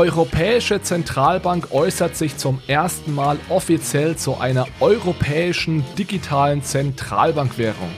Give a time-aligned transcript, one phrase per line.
[0.00, 7.90] Europäische Zentralbank äußert sich zum ersten Mal offiziell zu einer europäischen digitalen Zentralbankwährung.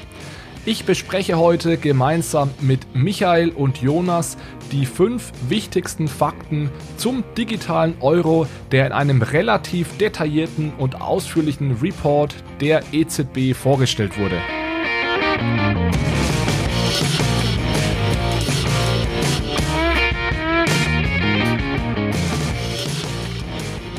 [0.65, 4.37] Ich bespreche heute gemeinsam mit Michael und Jonas
[4.73, 12.35] die fünf wichtigsten Fakten zum digitalen Euro, der in einem relativ detaillierten und ausführlichen Report
[12.61, 14.41] der EZB vorgestellt wurde.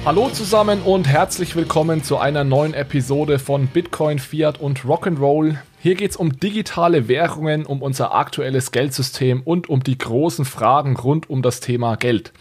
[0.05, 5.55] Hallo zusammen und herzlich willkommen zu einer neuen Episode von Bitcoin, Fiat und Rock'n'Roll.
[5.79, 10.97] Hier geht es um digitale Währungen, um unser aktuelles Geldsystem und um die großen Fragen
[10.97, 12.33] rund um das Thema Geld.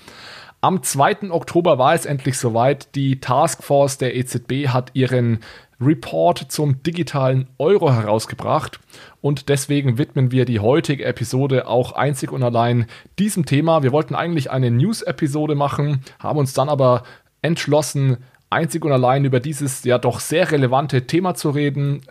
[0.61, 1.30] Am 2.
[1.30, 2.97] Oktober war es endlich soweit.
[2.97, 5.38] Die Taskforce der EZB hat ihren
[5.80, 8.80] Report zum digitalen Euro herausgebracht
[9.21, 12.87] und deswegen widmen wir die heutige Episode auch einzig und allein
[13.18, 13.83] diesem Thema.
[13.83, 17.02] Wir wollten eigentlich eine News-Episode machen, haben uns dann aber
[17.43, 18.18] entschlossen,
[18.51, 22.02] einzig und allein über dieses ja doch sehr relevante Thema zu reden.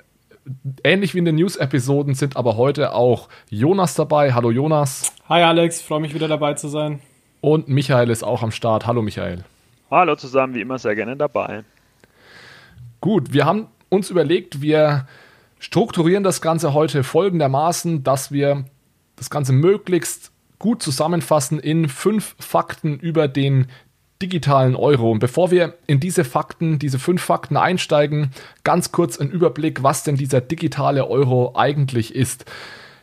[0.83, 4.33] Ähnlich wie in den News-Episoden sind aber heute auch Jonas dabei.
[4.33, 5.13] Hallo Jonas.
[5.29, 6.99] Hi Alex, freue mich wieder dabei zu sein.
[7.41, 8.85] Und Michael ist auch am Start.
[8.85, 9.43] Hallo Michael.
[9.89, 11.63] Hallo zusammen, wie immer sehr gerne dabei.
[13.01, 15.07] Gut, wir haben uns überlegt, wir
[15.59, 18.66] strukturieren das Ganze heute folgendermaßen, dass wir
[19.16, 23.67] das Ganze möglichst gut zusammenfassen in fünf Fakten über den
[24.22, 25.11] digitalen Euro.
[25.11, 28.31] Und bevor wir in diese Fakten, diese fünf Fakten einsteigen,
[28.63, 32.45] ganz kurz ein Überblick, was denn dieser digitale Euro eigentlich ist.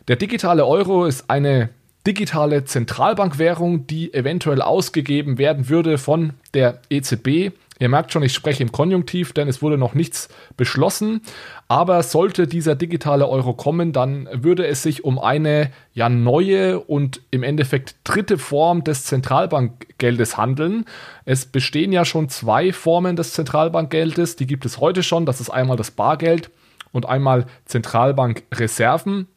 [0.06, 1.70] Der digitale Euro ist eine
[2.06, 8.62] digitale Zentralbankwährung, die eventuell ausgegeben werden würde von der EZB Ihr merkt schon, ich spreche
[8.62, 11.22] im Konjunktiv, denn es wurde noch nichts beschlossen.
[11.68, 17.20] Aber sollte dieser digitale Euro kommen, dann würde es sich um eine ja neue und
[17.30, 20.84] im Endeffekt dritte Form des Zentralbankgeldes handeln.
[21.24, 25.26] Es bestehen ja schon zwei Formen des Zentralbankgeldes, die gibt es heute schon.
[25.26, 26.50] Das ist einmal das Bargeld
[26.92, 29.28] und einmal Zentralbankreserven.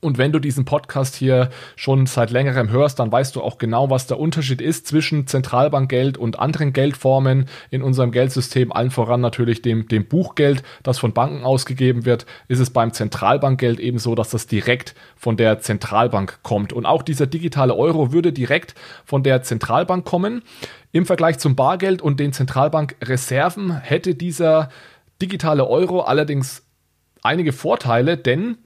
[0.00, 3.90] Und wenn du diesen Podcast hier schon seit längerem hörst, dann weißt du auch genau,
[3.90, 9.60] was der Unterschied ist zwischen Zentralbankgeld und anderen Geldformen in unserem Geldsystem, allen voran natürlich
[9.60, 14.30] dem, dem Buchgeld, das von Banken ausgegeben wird, ist es beim Zentralbankgeld eben so, dass
[14.30, 16.72] das direkt von der Zentralbank kommt.
[16.72, 20.42] Und auch dieser digitale Euro würde direkt von der Zentralbank kommen.
[20.92, 24.70] Im Vergleich zum Bargeld und den Zentralbankreserven hätte dieser
[25.20, 26.62] digitale Euro allerdings
[27.22, 28.58] einige Vorteile, denn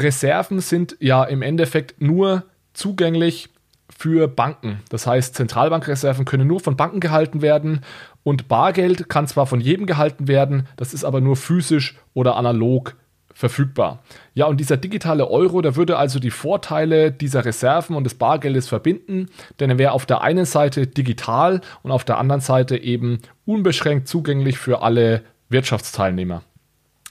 [0.00, 3.48] Reserven sind ja im Endeffekt nur zugänglich
[3.88, 4.80] für Banken.
[4.90, 7.80] Das heißt, Zentralbankreserven können nur von Banken gehalten werden
[8.22, 12.94] und Bargeld kann zwar von jedem gehalten werden, das ist aber nur physisch oder analog
[13.32, 14.00] verfügbar.
[14.34, 18.68] Ja, und dieser digitale Euro, der würde also die Vorteile dieser Reserven und des Bargeldes
[18.68, 19.28] verbinden,
[19.60, 24.08] denn er wäre auf der einen Seite digital und auf der anderen Seite eben unbeschränkt
[24.08, 26.42] zugänglich für alle Wirtschaftsteilnehmer.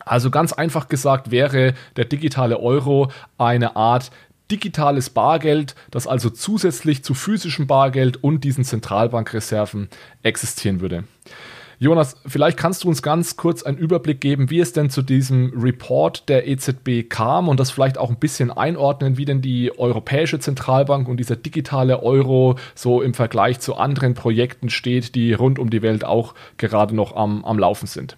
[0.08, 4.12] Also ganz einfach gesagt wäre der digitale Euro eine Art
[4.52, 9.90] digitales Bargeld, das also zusätzlich zu physischem Bargeld und diesen Zentralbankreserven
[10.24, 11.04] existieren würde.
[11.80, 15.54] Jonas, vielleicht kannst du uns ganz kurz einen Überblick geben, wie es denn zu diesem
[15.56, 20.40] Report der EZB kam und das vielleicht auch ein bisschen einordnen, wie denn die Europäische
[20.40, 25.70] Zentralbank und dieser digitale Euro so im Vergleich zu anderen Projekten steht, die rund um
[25.70, 28.18] die Welt auch gerade noch am, am Laufen sind.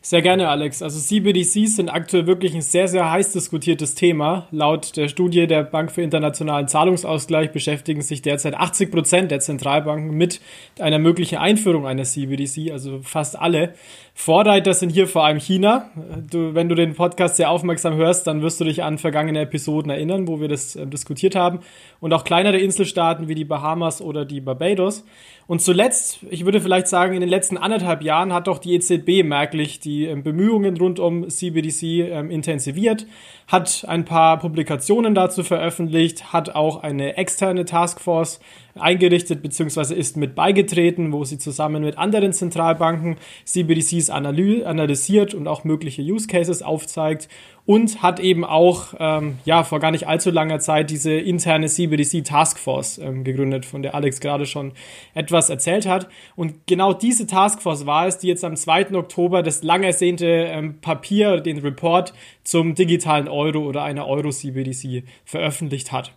[0.00, 0.80] Sehr gerne, Alex.
[0.80, 4.46] Also CBDCs sind aktuell wirklich ein sehr, sehr heiß diskutiertes Thema.
[4.52, 10.16] Laut der Studie der Bank für internationalen Zahlungsausgleich beschäftigen sich derzeit 80 Prozent der Zentralbanken
[10.16, 10.40] mit
[10.78, 13.74] einer möglichen Einführung einer CBDC, also fast alle.
[14.20, 15.90] Vorreiter sind hier vor allem China.
[16.28, 19.92] Du, wenn du den Podcast sehr aufmerksam hörst, dann wirst du dich an vergangene Episoden
[19.92, 21.60] erinnern, wo wir das äh, diskutiert haben.
[22.00, 25.04] Und auch kleinere Inselstaaten wie die Bahamas oder die Barbados.
[25.46, 29.22] Und zuletzt, ich würde vielleicht sagen, in den letzten anderthalb Jahren hat doch die EZB
[29.22, 33.06] merklich die ähm, Bemühungen rund um CBDC ähm, intensiviert,
[33.48, 38.40] hat ein paar Publikationen dazu veröffentlicht, hat auch eine externe Taskforce
[38.78, 39.94] eingerichtet bzw.
[39.94, 43.16] ist mit beigetreten, wo sie zusammen mit anderen Zentralbanken
[43.46, 47.28] CBDCs analysiert und auch mögliche Use Cases aufzeigt
[47.68, 52.24] und hat eben auch ähm, ja vor gar nicht allzu langer Zeit diese interne CBDC
[52.24, 54.72] Taskforce ähm, gegründet, von der Alex gerade schon
[55.12, 56.08] etwas erzählt hat.
[56.34, 58.94] Und genau diese Taskforce war es, die jetzt am 2.
[58.94, 65.02] Oktober das lang ersehnte ähm, Papier, den Report zum digitalen Euro oder einer Euro CBDC
[65.26, 66.14] veröffentlicht hat.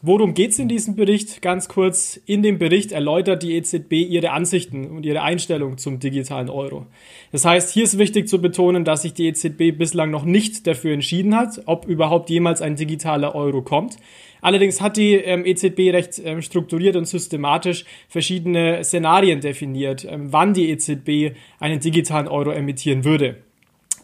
[0.00, 1.42] Worum geht es in diesem Bericht?
[1.42, 6.48] Ganz kurz, in dem Bericht erläutert die EZB ihre Ansichten und ihre Einstellung zum digitalen
[6.48, 6.86] Euro.
[7.32, 10.94] Das heißt, hier ist wichtig zu betonen, dass sich die EZB bislang noch nicht dafür
[10.94, 13.96] entschieden hat, ob überhaupt jemals ein digitaler Euro kommt.
[14.40, 20.54] Allerdings hat die ähm, EZB recht ähm, strukturiert und systematisch verschiedene Szenarien definiert, ähm, wann
[20.54, 23.38] die EZB einen digitalen Euro emittieren würde.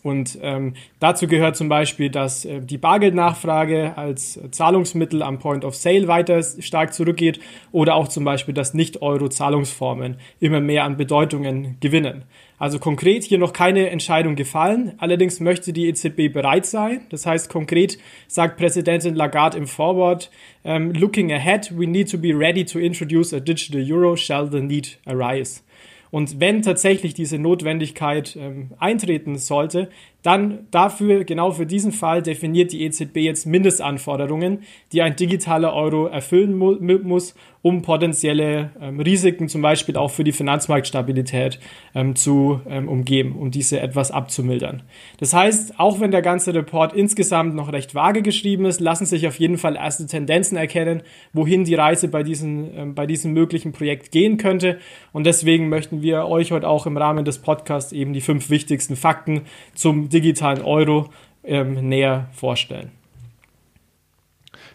[0.05, 5.75] Und ähm, dazu gehört zum Beispiel, dass äh, die Bargeldnachfrage als Zahlungsmittel am Point of
[5.75, 7.41] Sale weiter stark zurückgeht
[7.73, 12.25] oder auch zum Beispiel, dass Nicht-Euro-Zahlungsformen immer mehr an Bedeutungen gewinnen.
[12.59, 14.93] Also konkret hier noch keine Entscheidung gefallen.
[14.99, 17.07] Allerdings möchte die EZB bereit sein.
[17.09, 17.97] Das heißt konkret
[18.29, 20.31] sagt Präsidentin Lagarde im Forward,
[20.65, 24.51] um, ähm, looking ahead, we need to be ready to introduce a digital euro shall
[24.51, 25.63] the need arise.
[26.15, 29.91] Und wenn tatsächlich diese Notwendigkeit ähm, eintreten sollte,
[30.25, 36.07] dann dafür, genau für diesen Fall, definiert die EZB jetzt Mindestanforderungen, die ein digitaler Euro
[36.07, 41.59] erfüllen mu muss, um potenzielle ähm, Risiken, zum Beispiel auch für die Finanzmarktstabilität,
[41.95, 44.83] ähm, zu ähm, umgehen, um diese etwas abzumildern.
[45.19, 49.27] Das heißt, auch wenn der ganze Report insgesamt noch recht vage geschrieben ist, lassen sich
[49.27, 53.73] auf jeden Fall erste Tendenzen erkennen, wohin die Reise bei, diesen, ähm, bei diesem möglichen
[53.73, 54.79] Projekt gehen könnte.
[55.13, 58.95] Und deswegen möchten wir euch heute auch im Rahmen des Podcasts eben die fünf wichtigsten
[58.95, 59.43] Fakten
[59.75, 61.11] zum digitalen Euro
[61.45, 62.93] ähm, näher vorstellen.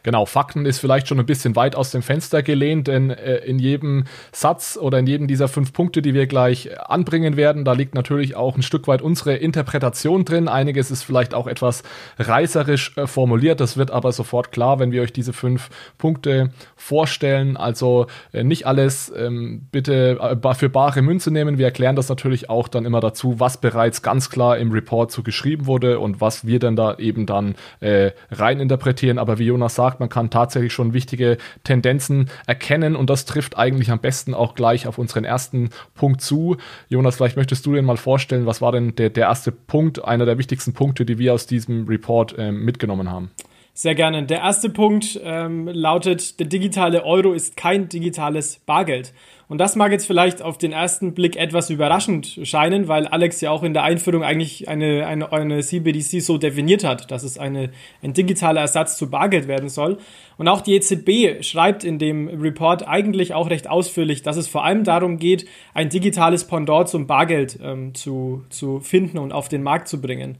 [0.03, 3.59] Genau, Fakten ist vielleicht schon ein bisschen weit aus dem Fenster gelehnt, denn äh, in
[3.59, 7.95] jedem Satz oder in jedem dieser fünf Punkte, die wir gleich anbringen werden, da liegt
[7.95, 10.47] natürlich auch ein Stück weit unsere Interpretation drin.
[10.47, 11.83] Einiges ist vielleicht auch etwas
[12.17, 17.57] reißerisch äh, formuliert, das wird aber sofort klar, wenn wir euch diese fünf Punkte vorstellen.
[17.57, 21.57] Also äh, nicht alles ähm, bitte äh, für bare Münze nehmen.
[21.57, 25.23] Wir erklären das natürlich auch dann immer dazu, was bereits ganz klar im Report so
[25.23, 29.17] geschrieben wurde und was wir dann da eben dann äh, rein interpretieren.
[29.17, 33.57] Aber wie Jonas sagt, sagt, man kann tatsächlich schon wichtige Tendenzen erkennen und das trifft
[33.57, 36.57] eigentlich am besten auch gleich auf unseren ersten Punkt zu.
[36.89, 40.25] Jonas, vielleicht möchtest du dir mal vorstellen, was war denn der, der erste Punkt, einer
[40.25, 43.31] der wichtigsten Punkte, die wir aus diesem Report äh, mitgenommen haben?
[43.73, 44.23] Sehr gerne.
[44.23, 49.13] Der erste Punkt ähm, lautet, der digitale Euro ist kein digitales Bargeld.
[49.49, 53.49] Und das mag jetzt vielleicht auf den ersten Blick etwas überraschend scheinen, weil Alex ja
[53.49, 57.71] auch in der Einführung eigentlich eine, eine, eine CBDC so definiert hat, dass es eine,
[58.03, 59.97] ein digitaler Ersatz zu Bargeld werden soll.
[60.37, 64.63] Und auch die EZB schreibt in dem Report eigentlich auch recht ausführlich, dass es vor
[64.63, 69.63] allem darum geht, ein digitales Pendant zum Bargeld ähm, zu, zu finden und auf den
[69.63, 70.37] Markt zu bringen.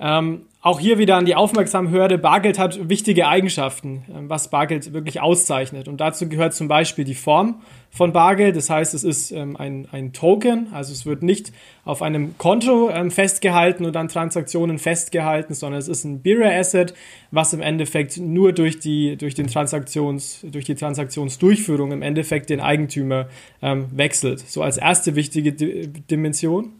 [0.00, 2.16] Ähm, auch hier wieder an die Aufmerksamhörde.
[2.16, 5.88] Bargeld hat wichtige Eigenschaften, ähm, was Bargeld wirklich auszeichnet.
[5.88, 7.60] Und dazu gehört zum Beispiel die Form
[7.90, 8.56] von Bargeld.
[8.56, 11.52] Das heißt, es ist ähm, ein, ein Token, also es wird nicht
[11.84, 16.94] auf einem Konto ähm, festgehalten und an Transaktionen festgehalten, sondern es ist ein Bearer Asset,
[17.30, 22.60] was im Endeffekt nur durch die, durch den Transaktions, durch die Transaktionsdurchführung im Endeffekt den
[22.60, 23.28] Eigentümer
[23.60, 24.40] ähm, wechselt.
[24.40, 26.72] So als erste wichtige D Dimension.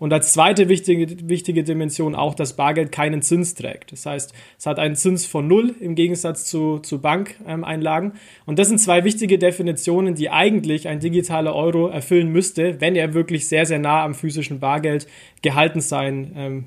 [0.00, 3.92] Und als zweite wichtige, wichtige Dimension auch, dass Bargeld keinen Zins trägt.
[3.92, 8.14] Das heißt, es hat einen Zins von null im Gegensatz zu, zu Bankeinlagen.
[8.46, 13.12] und das sind zwei wichtige Definitionen, die eigentlich ein digitaler Euro erfüllen müsste, wenn er
[13.12, 15.06] wirklich sehr, sehr nah am physischen Bargeld
[15.42, 16.64] gehalten sein ähm,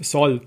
[0.00, 0.40] soll.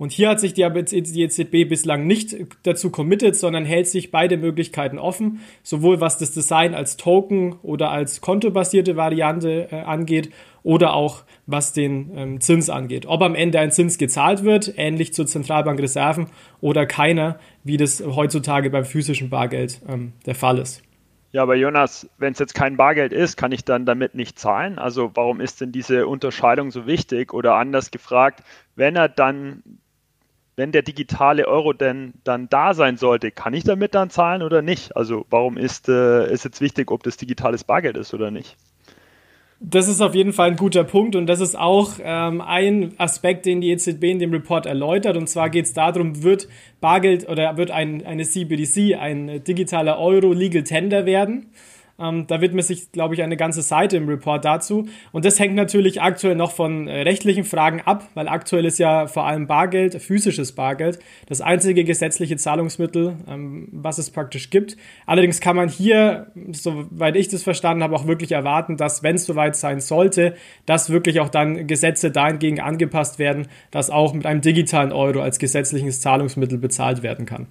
[0.00, 4.98] Und hier hat sich die EZB bislang nicht dazu committed, sondern hält sich beide Möglichkeiten
[4.98, 10.30] offen, sowohl was das Design als Token oder als kontobasierte Variante äh, angeht
[10.62, 13.04] oder auch was den ähm, Zins angeht.
[13.04, 16.28] Ob am Ende ein Zins gezahlt wird, ähnlich zur Zentralbankreserven
[16.62, 20.82] oder keiner, wie das heutzutage beim physischen Bargeld ähm, der Fall ist.
[21.32, 24.80] Ja, aber Jonas, wenn es jetzt kein Bargeld ist, kann ich dann damit nicht zahlen?
[24.80, 27.32] Also warum ist denn diese Unterscheidung so wichtig?
[27.32, 28.42] Oder anders gefragt,
[28.74, 29.62] wenn er dann,
[30.56, 34.62] wenn der digitale Euro denn dann da sein sollte, kann ich damit dann zahlen oder
[34.62, 34.96] nicht?
[34.96, 38.56] Also warum ist, äh, ist jetzt wichtig, ob das digitales Bargeld ist oder nicht?
[39.62, 43.44] Das ist auf jeden Fall ein guter Punkt und das ist auch ähm, ein Aspekt,
[43.44, 45.18] den die EZB in dem Report erläutert.
[45.18, 46.48] Und zwar geht es darum, wird
[46.80, 51.50] Bargeld oder wird ein, eine CBDC, ein digitaler Euro Legal Tender werden?
[52.00, 54.88] Ähm, da widmet sich, glaube ich, eine ganze Seite im Report dazu.
[55.12, 59.06] Und das hängt natürlich aktuell noch von äh, rechtlichen Fragen ab, weil aktuell ist ja
[59.06, 64.76] vor allem Bargeld, physisches Bargeld, das einzige gesetzliche Zahlungsmittel, ähm, was es praktisch gibt.
[65.06, 69.26] Allerdings kann man hier, soweit ich das verstanden habe, auch wirklich erwarten, dass, wenn es
[69.26, 70.34] soweit sein sollte,
[70.66, 75.38] dass wirklich auch dann Gesetze dahingegen angepasst werden, dass auch mit einem digitalen Euro als
[75.38, 77.46] gesetzliches Zahlungsmittel bezahlt werden kann.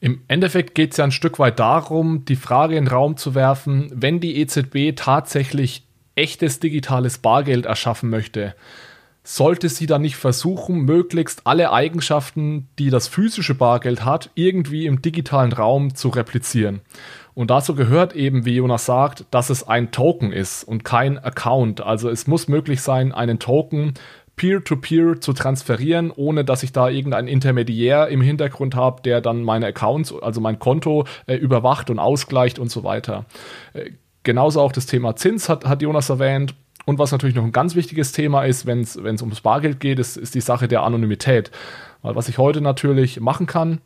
[0.00, 3.34] Im Endeffekt geht es ja ein Stück weit darum, die Frage in den Raum zu
[3.34, 8.54] werfen, wenn die EZB tatsächlich echtes digitales Bargeld erschaffen möchte,
[9.22, 15.02] sollte sie dann nicht versuchen, möglichst alle Eigenschaften, die das physische Bargeld hat, irgendwie im
[15.02, 16.80] digitalen Raum zu replizieren.
[17.34, 21.80] Und dazu gehört eben, wie Jonas sagt, dass es ein Token ist und kein Account.
[21.80, 23.94] Also es muss möglich sein, einen Token
[24.40, 29.42] peer-to-peer -peer zu transferieren, ohne dass ich da irgendeinen Intermediär im Hintergrund habe, der dann
[29.42, 33.26] meine Accounts, also mein Konto äh, überwacht und ausgleicht und so weiter.
[33.74, 33.90] Äh,
[34.22, 36.54] genauso auch das Thema Zins hat, hat Jonas erwähnt.
[36.86, 40.16] Und was natürlich noch ein ganz wichtiges Thema ist, wenn es ums Bargeld geht, ist,
[40.16, 41.50] ist die Sache der Anonymität.
[42.00, 43.82] Weil was ich heute natürlich machen kann,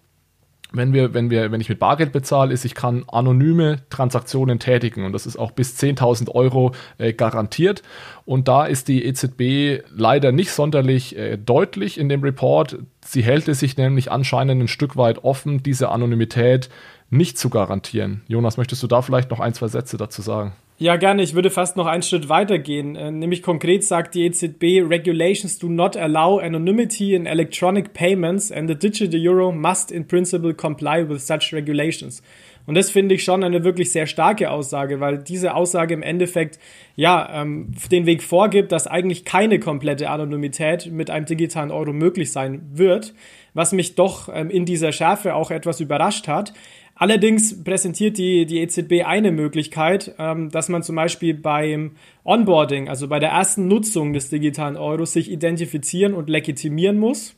[0.75, 5.05] wenn wir, wenn wir, wenn ich mit Bargeld bezahle, ist, ich kann anonyme Transaktionen tätigen
[5.05, 7.83] und das ist auch bis 10.000 Euro äh, garantiert.
[8.25, 12.79] Und da ist die EZB leider nicht sonderlich äh, deutlich in dem Report.
[13.05, 16.69] Sie hält es sich nämlich anscheinend ein Stück weit offen, diese Anonymität
[17.11, 18.23] nicht zu garantieren.
[18.27, 20.53] Jonas, möchtest du da vielleicht noch ein, zwei Sätze dazu sagen?
[20.77, 21.23] Ja, gerne.
[21.23, 22.97] Ich würde fast noch einen Schritt weiter gehen.
[22.97, 28.69] Äh, nämlich konkret sagt die EZB, Regulations do not allow anonymity in electronic payments and
[28.69, 32.23] the digital euro must in principle comply with such regulations.
[32.67, 36.59] Und das finde ich schon eine wirklich sehr starke Aussage, weil diese Aussage im Endeffekt
[36.97, 42.33] ja ähm, den Weg vorgibt, dass eigentlich keine komplette Anonymität mit einem digitalen Euro möglich
[42.33, 43.15] sein wird,
[43.53, 46.53] was mich doch ähm, in dieser Schärfe auch etwas überrascht hat.
[46.97, 51.93] Allerdings präsentiert die, die EZB eine Möglichkeit, ähm, dass man zum Beispiel beim
[52.25, 57.35] Onboarding, also bei der ersten Nutzung des digitalen Euros, sich identifizieren und legitimieren muss.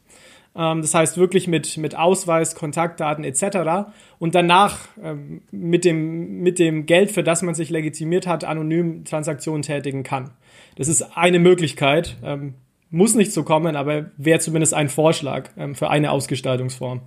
[0.55, 3.91] Ähm, das heißt wirklich mit, mit Ausweis, Kontaktdaten etc.
[4.19, 9.05] Und danach ähm, mit, dem, mit dem Geld, für das man sich legitimiert hat, anonym
[9.05, 10.33] Transaktionen tätigen kann.
[10.77, 12.17] Das ist eine Möglichkeit.
[12.23, 12.55] Ähm,
[12.91, 17.01] muss nicht so kommen, aber wäre zumindest ein Vorschlag ähm, für eine Ausgestaltungsform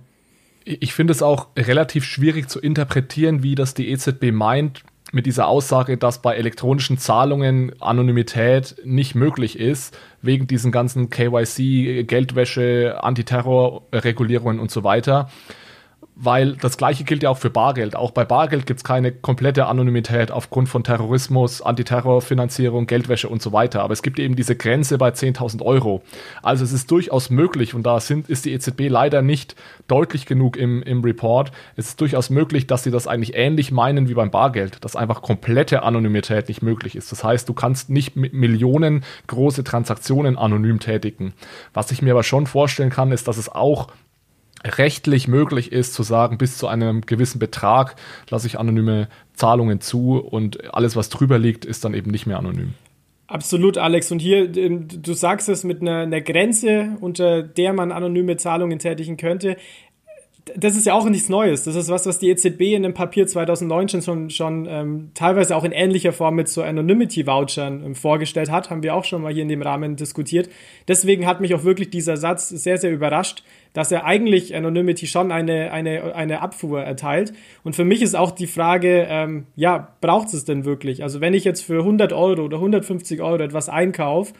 [0.64, 5.48] ich finde es auch relativ schwierig zu interpretieren, wie das die EZB meint mit dieser
[5.48, 14.60] Aussage, dass bei elektronischen Zahlungen Anonymität nicht möglich ist, wegen diesen ganzen KYC, Geldwäsche, Antiterrorregulierungen
[14.60, 15.28] und so weiter
[16.22, 17.96] weil das gleiche gilt ja auch für Bargeld.
[17.96, 23.52] Auch bei Bargeld gibt es keine komplette Anonymität aufgrund von Terrorismus, Antiterrorfinanzierung, Geldwäsche und so
[23.52, 23.82] weiter.
[23.82, 26.02] Aber es gibt eben diese Grenze bei 10.000 Euro.
[26.42, 29.56] Also es ist durchaus möglich und da sind, ist die EZB leider nicht
[29.88, 31.52] deutlich genug im, im Report.
[31.76, 35.22] Es ist durchaus möglich, dass sie das eigentlich ähnlich meinen wie beim Bargeld, dass einfach
[35.22, 37.10] komplette Anonymität nicht möglich ist.
[37.12, 41.32] Das heißt, du kannst nicht mit Millionen große Transaktionen anonym tätigen.
[41.72, 43.88] Was ich mir aber schon vorstellen kann, ist, dass es auch
[44.64, 47.96] rechtlich möglich ist zu sagen, bis zu einem gewissen Betrag
[48.28, 52.38] lasse ich anonyme Zahlungen zu und alles, was drüber liegt, ist dann eben nicht mehr
[52.38, 52.74] anonym.
[53.26, 54.10] Absolut, Alex.
[54.10, 58.80] Und hier, ähm, du sagst es mit einer, einer Grenze, unter der man anonyme Zahlungen
[58.80, 59.56] tätigen könnte
[60.56, 61.64] das ist ja auch nichts Neues.
[61.64, 65.64] Das ist was, was die EZB in dem Papier 2019 schon, schon ähm, teilweise auch
[65.64, 68.70] in ähnlicher Form mit so Anonymity-Vouchern ähm, vorgestellt hat.
[68.70, 70.48] Haben wir auch schon mal hier in dem Rahmen diskutiert.
[70.88, 73.42] Deswegen hat mich auch wirklich dieser Satz sehr, sehr überrascht,
[73.72, 77.32] dass er eigentlich Anonymity schon eine, eine, eine Abfuhr erteilt.
[77.62, 81.02] Und für mich ist auch die Frage, ähm, ja, braucht es denn wirklich?
[81.02, 84.32] Also wenn ich jetzt für 100 Euro oder 150 Euro etwas einkaufe,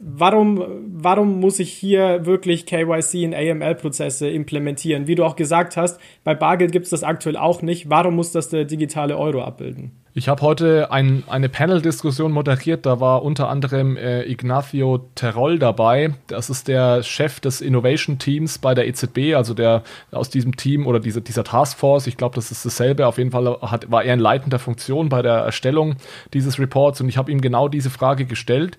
[0.00, 5.06] warum, warum muss ich hier wirklich KYC in AML-Prozesse implementieren?
[5.06, 7.90] Wie du auch gesagt hast, bei Bargeld gibt es das aktuell auch nicht.
[7.90, 9.92] Warum muss das der digitale Euro abbilden?
[10.12, 16.14] Ich habe heute ein, eine Panel-Diskussion moderiert, da war unter anderem äh, Ignacio Terol dabei.
[16.26, 20.98] Das ist der Chef des Innovation-Teams bei der EZB, also der aus diesem Team oder
[20.98, 23.06] diese, dieser Taskforce, ich glaube, das ist dasselbe.
[23.06, 25.94] Auf jeden Fall hat, war er in leitender Funktion bei der Erstellung
[26.34, 28.78] dieses Reports und ich habe ihm genau diese Frage gestellt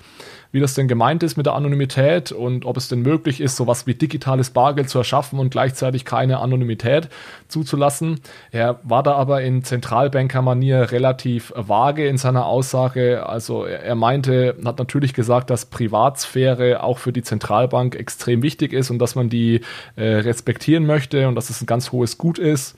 [0.51, 3.88] wie das denn gemeint ist mit der Anonymität und ob es denn möglich ist, sowas
[3.88, 7.10] wie digitales Bargeld zu erschaffen und gleichzeitig keine Anonymität
[7.48, 8.20] zuzulassen.
[8.51, 13.25] Er war da aber in Zentralbanker-Manier relativ vage in seiner Aussage.
[13.25, 18.89] Also er meinte, hat natürlich gesagt, dass Privatsphäre auch für die Zentralbank extrem wichtig ist
[18.89, 19.62] und dass man die
[19.96, 22.75] äh, respektieren möchte und dass es ein ganz hohes Gut ist.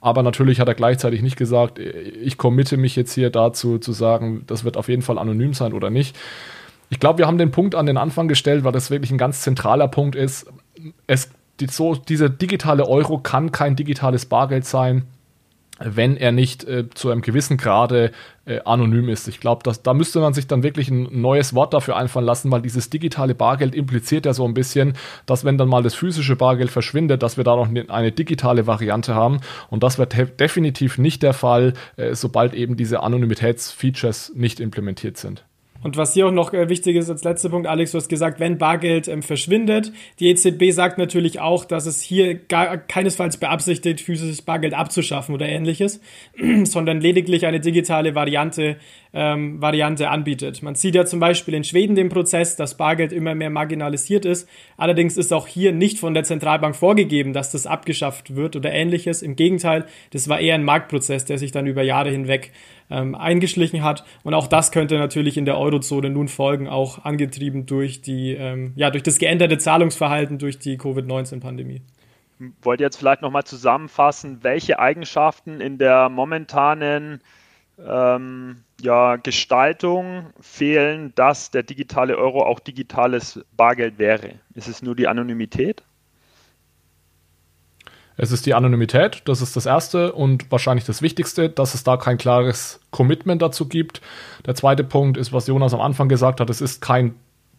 [0.00, 4.42] Aber natürlich hat er gleichzeitig nicht gesagt, ich committe mich jetzt hier dazu zu sagen,
[4.48, 6.16] das wird auf jeden Fall anonym sein oder nicht.
[6.92, 9.40] Ich glaube, wir haben den Punkt an den Anfang gestellt, weil das wirklich ein ganz
[9.40, 10.46] zentraler Punkt ist.
[11.06, 15.04] Es, die, so, dieser digitale Euro kann kein digitales Bargeld sein,
[15.78, 18.12] wenn er nicht äh, zu einem gewissen Grade
[18.44, 19.26] äh, anonym ist.
[19.26, 22.60] Ich glaube, da müsste man sich dann wirklich ein neues Wort dafür einfallen lassen, weil
[22.60, 24.92] dieses digitale Bargeld impliziert ja so ein bisschen,
[25.24, 29.14] dass wenn dann mal das physische Bargeld verschwindet, dass wir da noch eine digitale Variante
[29.14, 29.40] haben.
[29.70, 35.46] Und das wird definitiv nicht der Fall, äh, sobald eben diese Anonymitätsfeatures nicht implementiert sind.
[35.82, 38.38] Und was hier auch noch äh, wichtig ist als letzter Punkt, Alex, du hast gesagt,
[38.38, 39.92] wenn Bargeld ähm, verschwindet.
[40.20, 45.48] Die EZB sagt natürlich auch, dass es hier gar keinesfalls beabsichtigt, physisches Bargeld abzuschaffen oder
[45.48, 46.00] ähnliches,
[46.64, 48.76] sondern lediglich eine digitale Variante,
[49.12, 50.62] ähm, Variante anbietet.
[50.62, 54.48] Man sieht ja zum Beispiel in Schweden den Prozess, dass Bargeld immer mehr marginalisiert ist.
[54.76, 59.20] Allerdings ist auch hier nicht von der Zentralbank vorgegeben, dass das abgeschafft wird oder ähnliches.
[59.20, 62.52] Im Gegenteil, das war eher ein Marktprozess, der sich dann über Jahre hinweg
[62.92, 64.04] ähm, eingeschlichen hat.
[64.22, 68.72] Und auch das könnte natürlich in der Eurozone nun folgen, auch angetrieben durch die, ähm,
[68.76, 71.82] ja, durch das geänderte Zahlungsverhalten durch die Covid-19-Pandemie.
[72.62, 77.20] Wollt ihr jetzt vielleicht nochmal zusammenfassen, welche Eigenschaften in der momentanen
[77.78, 84.34] ähm, ja, Gestaltung fehlen, dass der digitale Euro auch digitales Bargeld wäre?
[84.54, 85.82] Ist es nur die Anonymität?
[88.16, 91.96] Es ist die Anonymität, das ist das Erste und wahrscheinlich das Wichtigste, dass es da
[91.96, 94.00] kein klares Commitment dazu gibt.
[94.46, 97.14] Der zweite Punkt ist, was Jonas am Anfang gesagt hat, es ist kein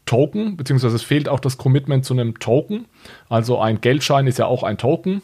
[0.05, 2.85] Token, beziehungsweise es fehlt auch das Commitment zu einem Token.
[3.29, 5.21] Also ein Geldschein ist ja auch ein Token.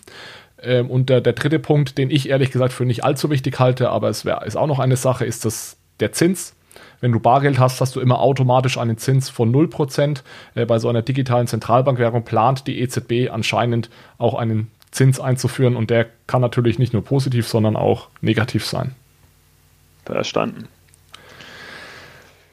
[0.61, 3.89] Ähm, und der, der dritte Punkt, den ich ehrlich gesagt für nicht allzu wichtig halte,
[3.89, 6.55] aber es wär, ist auch noch eine Sache, ist das der Zins.
[7.01, 10.21] Wenn du Bargeld hast, hast du immer automatisch einen Zins von 0%.
[10.55, 15.89] Äh, bei so einer digitalen Zentralbankwährung plant die EZB anscheinend auch einen Zins einzuführen und
[15.89, 18.95] der kann natürlich nicht nur positiv, sondern auch negativ sein.
[20.05, 20.67] Verstanden.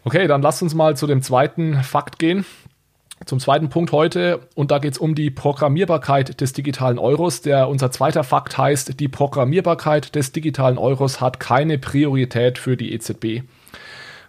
[0.04, 2.44] Okay, dann lasst uns mal zu dem zweiten Fakt gehen.
[3.24, 7.40] Zum zweiten Punkt heute, und da geht es um die Programmierbarkeit des digitalen Euros.
[7.40, 12.92] Der, unser zweiter Fakt heißt, die Programmierbarkeit des digitalen Euros hat keine Priorität für die
[12.92, 13.42] EZB.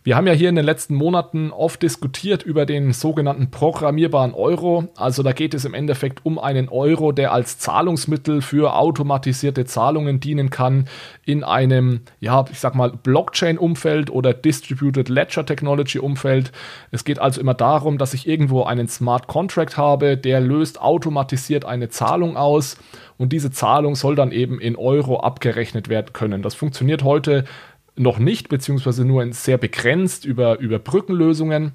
[0.08, 4.88] Wir haben ja hier in den letzten Monaten oft diskutiert über den sogenannten programmierbaren Euro.
[4.96, 10.22] Also da geht es im Endeffekt um einen Euro, der als Zahlungsmittel für automatisierte Zahlungen
[10.22, 10.88] dienen kann
[11.26, 16.54] in einem, ja, ich sag mal, Blockchain-Umfeld oder Distributed Ledger Technology-Umfeld.
[16.92, 21.66] Es geht also immer darum, dass ich irgendwo einen Smart Contract habe, der löst automatisiert
[21.66, 22.78] eine Zahlung aus
[23.18, 26.44] und diese Zahlung soll dann eben in Euro abgerechnet werden können.
[26.44, 27.46] Das funktioniert heute
[27.98, 31.74] noch nicht, beziehungsweise nur in sehr begrenzt über, über Brückenlösungen.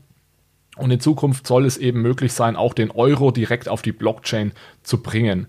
[0.77, 4.53] Und in Zukunft soll es eben möglich sein, auch den Euro direkt auf die Blockchain
[4.83, 5.47] zu bringen.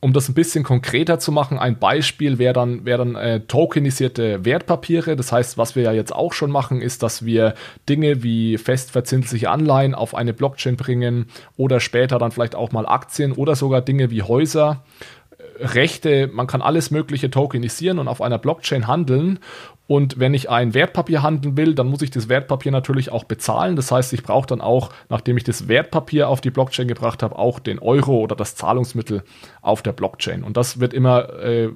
[0.00, 4.44] Um das ein bisschen konkreter zu machen, ein Beispiel wäre dann, wär dann äh, tokenisierte
[4.44, 5.16] Wertpapiere.
[5.16, 7.54] Das heißt, was wir ja jetzt auch schon machen, ist, dass wir
[7.88, 13.32] Dinge wie festverzinsliche Anleihen auf eine Blockchain bringen oder später dann vielleicht auch mal Aktien
[13.32, 14.84] oder sogar Dinge wie Häuser
[15.58, 19.38] Rechte, man kann alles Mögliche tokenisieren und auf einer Blockchain handeln.
[19.86, 23.76] Und wenn ich ein Wertpapier handeln will, dann muss ich das Wertpapier natürlich auch bezahlen.
[23.76, 27.38] Das heißt, ich brauche dann auch, nachdem ich das Wertpapier auf die Blockchain gebracht habe,
[27.38, 29.22] auch den Euro oder das Zahlungsmittel
[29.60, 30.42] auf der Blockchain.
[30.42, 31.68] Und das wird immer äh,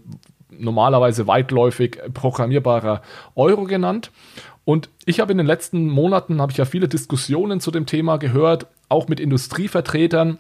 [0.51, 3.03] normalerweise weitläufig programmierbarer
[3.35, 4.11] Euro genannt.
[4.65, 8.17] Und ich habe in den letzten Monaten, habe ich ja viele Diskussionen zu dem Thema
[8.17, 10.39] gehört, auch mit Industrievertretern,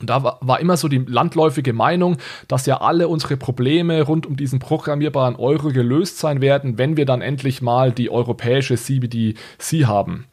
[0.00, 2.16] und da war, immer so die landläufige Meinung,
[2.48, 7.06] dass ja alle unsere Probleme rund um diesen programmierbaren Euro gelöst sein werden, wenn wir
[7.06, 10.26] dann endlich mal die europäische CBDC haben.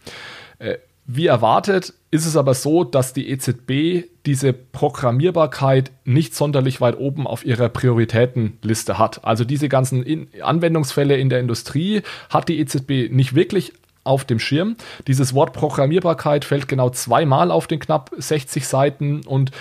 [0.59, 0.77] Äh,
[1.09, 7.25] wie erwartet ist es aber so, dass die EZB diese Programmierbarkeit nicht sonderlich weit oben
[7.25, 9.23] auf ihrer Prioritätenliste hat.
[9.23, 13.71] Also diese ganzen Anwendungsfälle in der Industrie hat die EZB nicht wirklich
[14.07, 14.75] auf dem Schirm.
[15.07, 19.51] Dieses Wort Programmierbarkeit fällt genau zweimal auf den knapp 60 Seiten und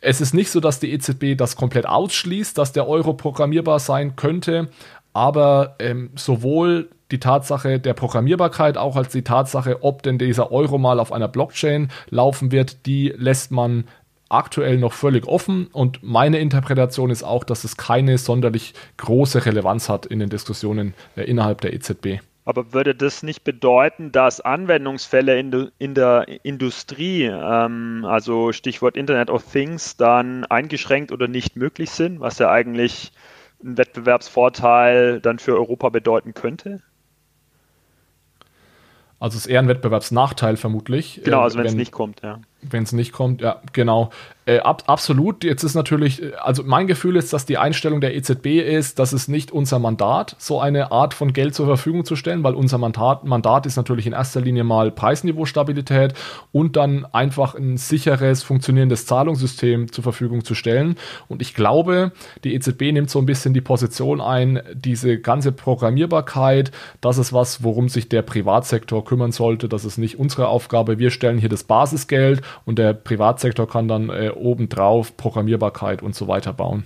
[0.00, 4.14] es ist nicht so, dass die EZB das komplett ausschließt, dass der Euro programmierbar sein
[4.14, 4.68] könnte,
[5.12, 10.78] aber ähm, sowohl die Tatsache der Programmierbarkeit auch als die Tatsache, ob denn dieser Euro
[10.78, 13.84] mal auf einer Blockchain laufen wird, die lässt man
[14.28, 19.88] aktuell noch völlig offen und meine Interpretation ist auch, dass es keine sonderlich große Relevanz
[19.88, 22.20] hat in den Diskussionen äh, innerhalb der EZB.
[22.46, 29.30] Aber würde das nicht bedeuten, dass Anwendungsfälle in, in der Industrie, ähm, also Stichwort Internet
[29.30, 33.10] of Things, dann eingeschränkt oder nicht möglich sind, was ja eigentlich
[33.62, 36.82] einen Wettbewerbsvorteil dann für Europa bedeuten könnte?
[39.18, 41.22] Also es ist eher ein Wettbewerbsnachteil vermutlich.
[41.24, 42.40] Genau, also wenn es nicht kommt, ja.
[42.62, 44.10] Wenn es nicht kommt, ja, genau.
[44.48, 45.42] Äh, ab, absolut.
[45.42, 49.12] Jetzt ist natürlich, äh, also mein Gefühl ist, dass die Einstellung der EZB ist, dass
[49.12, 52.78] es nicht unser Mandat, so eine Art von Geld zur Verfügung zu stellen, weil unser
[52.78, 56.14] Mandat, Mandat ist natürlich in erster Linie mal Preisniveaustabilität
[56.52, 60.94] und dann einfach ein sicheres, funktionierendes Zahlungssystem zur Verfügung zu stellen.
[61.26, 62.12] Und ich glaube,
[62.44, 67.64] die EZB nimmt so ein bisschen die Position ein, diese ganze Programmierbarkeit, das ist was,
[67.64, 69.68] worum sich der Privatsektor kümmern sollte.
[69.68, 71.00] Das ist nicht unsere Aufgabe.
[71.00, 76.28] Wir stellen hier das Basisgeld und der Privatsektor kann dann äh, obendrauf Programmierbarkeit und so
[76.28, 76.84] weiter bauen.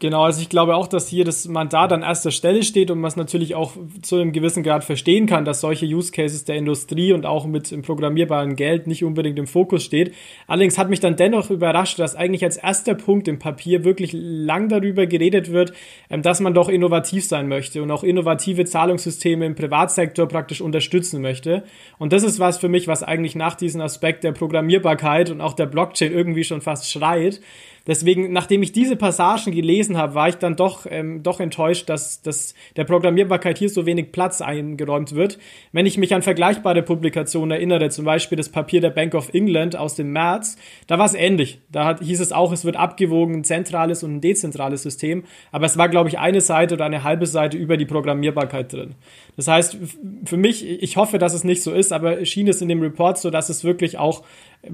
[0.00, 3.08] Genau, also ich glaube auch, dass hier das Mandat an erster Stelle steht und man
[3.08, 7.12] es natürlich auch zu einem gewissen Grad verstehen kann, dass solche Use Cases der Industrie
[7.12, 10.14] und auch mit dem programmierbaren Geld nicht unbedingt im Fokus steht.
[10.46, 14.68] Allerdings hat mich dann dennoch überrascht, dass eigentlich als erster Punkt im Papier wirklich lang
[14.68, 15.72] darüber geredet wird,
[16.10, 21.20] ähm, dass man doch innovativ sein möchte und auch innovative Zahlungssysteme im Privatsektor praktisch unterstützen
[21.20, 21.64] möchte.
[21.98, 25.54] Und das ist was für mich, was eigentlich nach diesem Aspekt der Programmierbarkeit und auch
[25.54, 27.40] der Blockchain irgendwie schon fast schreit.
[27.88, 32.20] Deswegen, nachdem ich diese Passagen gelesen habe, war ich dann doch, ähm, doch enttäuscht, dass,
[32.20, 35.38] dass der Programmierbarkeit hier so wenig Platz eingeräumt wird.
[35.72, 39.74] Wenn ich mich an vergleichbare Publikationen erinnere, zum Beispiel das Papier der Bank of England
[39.74, 41.60] aus dem März, da war es ähnlich.
[41.72, 45.64] Da hat, hieß es auch, es wird abgewogen, ein zentrales und ein dezentrales System, aber
[45.64, 48.96] es war, glaube ich, eine Seite oder eine halbe Seite über die Programmierbarkeit drin.
[49.36, 49.78] Das heißt,
[50.26, 53.16] für mich, ich hoffe, dass es nicht so ist, aber schien es in dem Report
[53.16, 54.24] so, dass es wirklich auch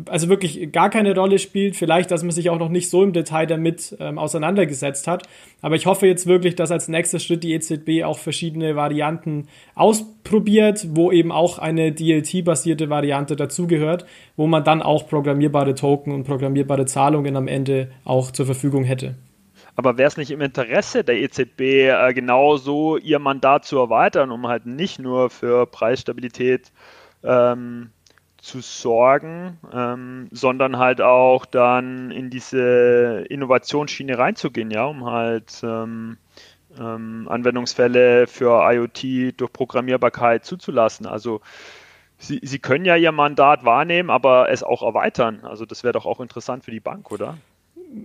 [0.07, 1.77] also wirklich gar keine Rolle spielt.
[1.77, 5.29] Vielleicht, dass man sich auch noch nicht so im Detail damit ähm, auseinandergesetzt hat.
[5.61, 10.87] Aber ich hoffe jetzt wirklich, dass als nächster Schritt die EZB auch verschiedene Varianten ausprobiert,
[10.91, 16.87] wo eben auch eine DLT-basierte Variante dazugehört, wo man dann auch programmierbare Token und programmierbare
[16.87, 19.15] Zahlungen am Ende auch zur Verfügung hätte.
[19.77, 24.47] Aber wäre es nicht im Interesse der EZB, äh, genauso ihr Mandat zu erweitern, um
[24.47, 26.71] halt nicht nur für Preisstabilität
[27.25, 27.91] ähm,
[28.45, 36.19] zu sorgen, ähm, sondern halt auch dann in diese Innovationsschiene reinzugehen, ja, um halt ähm,
[36.79, 41.07] ähm, Anwendungsfälle für IoT durch Programmierbarkeit zuzulassen.
[41.07, 41.41] Also
[42.19, 45.41] Sie, Sie können ja Ihr Mandat wahrnehmen, aber es auch erweitern.
[45.43, 47.37] Also das wäre doch auch interessant für die Bank, oder?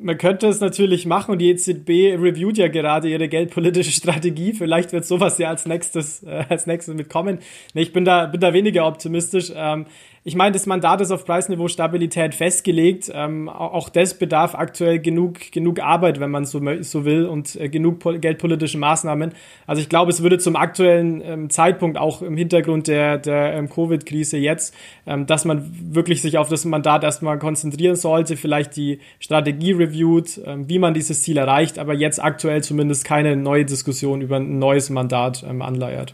[0.02, 1.90] man könnte es natürlich machen und die EZB
[2.22, 4.54] reviewt ja gerade ihre geldpolitische Strategie.
[4.54, 7.40] Vielleicht wird sowas ja als nächstes, äh, als nächstes mitkommen.
[7.74, 9.52] Nee, ich bin da, bin da weniger optimistisch.
[9.56, 9.86] Ähm,
[10.24, 13.10] ich meine, das Mandat ist auf Preisniveau Stabilität festgelegt.
[13.14, 17.70] Ähm, auch das bedarf aktuell genug, genug Arbeit, wenn man so, so will, und äh,
[17.70, 19.34] genug geldpolitische Maßnahmen.
[19.66, 23.70] Also ich glaube, es würde zum aktuellen ähm, Zeitpunkt auch im Hintergrund der, der ähm,
[23.70, 24.76] Covid-Krise jetzt,
[25.08, 30.42] ähm, dass man wirklich sich auf das Mandat erstmal konzentrieren sollte, vielleicht die Strategie reviewt,
[30.46, 34.60] ähm, wie man dieses Ziel erreicht, aber jetzt aktuell zumindest keine neue Diskussion über ein
[34.60, 36.14] neues Mandat ähm, anleiert.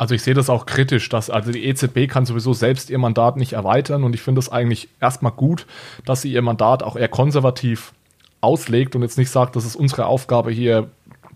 [0.00, 3.36] Also ich sehe das auch kritisch, dass also die EZB kann sowieso selbst ihr Mandat
[3.36, 5.66] nicht erweitern und ich finde es eigentlich erstmal gut,
[6.06, 7.92] dass sie ihr Mandat auch eher konservativ
[8.40, 10.88] auslegt und jetzt nicht sagt, das ist unsere Aufgabe hier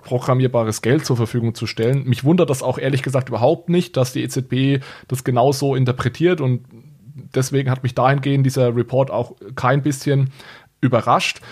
[0.02, 2.04] programmierbares Geld zur Verfügung zu stellen.
[2.04, 6.64] Mich wundert das auch ehrlich gesagt überhaupt nicht, dass die EZB das genauso interpretiert und
[7.34, 10.30] deswegen hat mich dahingehend dieser Report auch kein bisschen
[10.80, 11.42] überrascht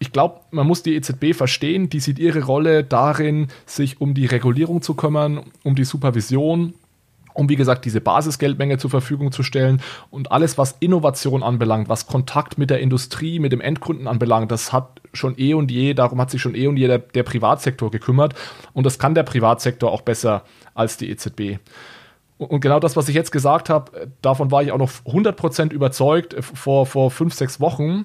[0.00, 4.26] ich glaube, man muss die EZB verstehen, die sieht ihre Rolle darin, sich um die
[4.26, 6.74] Regulierung zu kümmern, um die Supervision,
[7.34, 9.80] um wie gesagt diese Basisgeldmenge zur Verfügung zu stellen.
[10.10, 14.72] Und alles, was Innovation anbelangt, was Kontakt mit der Industrie, mit dem Endkunden anbelangt, das
[14.72, 17.90] hat schon eh und je, darum hat sich schon eh und je der, der Privatsektor
[17.90, 18.34] gekümmert.
[18.72, 21.58] Und das kann der Privatsektor auch besser als die EZB.
[22.38, 26.36] Und genau das, was ich jetzt gesagt habe, davon war ich auch noch 100% überzeugt
[26.40, 28.04] vor, vor fünf, sechs Wochen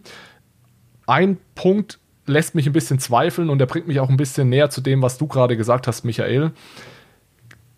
[1.05, 4.69] ein Punkt lässt mich ein bisschen zweifeln und der bringt mich auch ein bisschen näher
[4.69, 6.51] zu dem, was du gerade gesagt hast, Michael.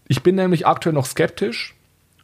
[0.08, 1.76] Ich bin nämlich aktuell noch skeptisch,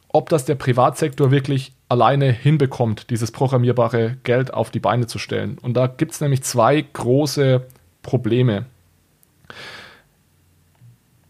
[0.08, 5.58] ob das der Privatsektor wirklich alleine hinbekommt, dieses programmierbare Geld auf die Beine zu stellen.
[5.58, 7.66] Und da gibt es nämlich zwei große
[8.02, 8.66] Probleme.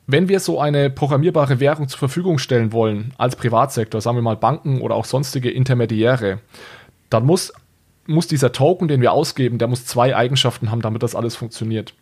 [0.07, 4.37] Wenn wir so eine programmierbare Währung zur Verfügung stellen wollen als Privatsektor, sagen wir mal
[4.37, 6.41] Banken oder auch sonstige Intermediäre,
[7.09, 7.53] dann muss
[8.07, 11.95] muss dieser Token, den wir ausgeben, der muss zwei Eigenschaften haben, damit das alles funktioniert.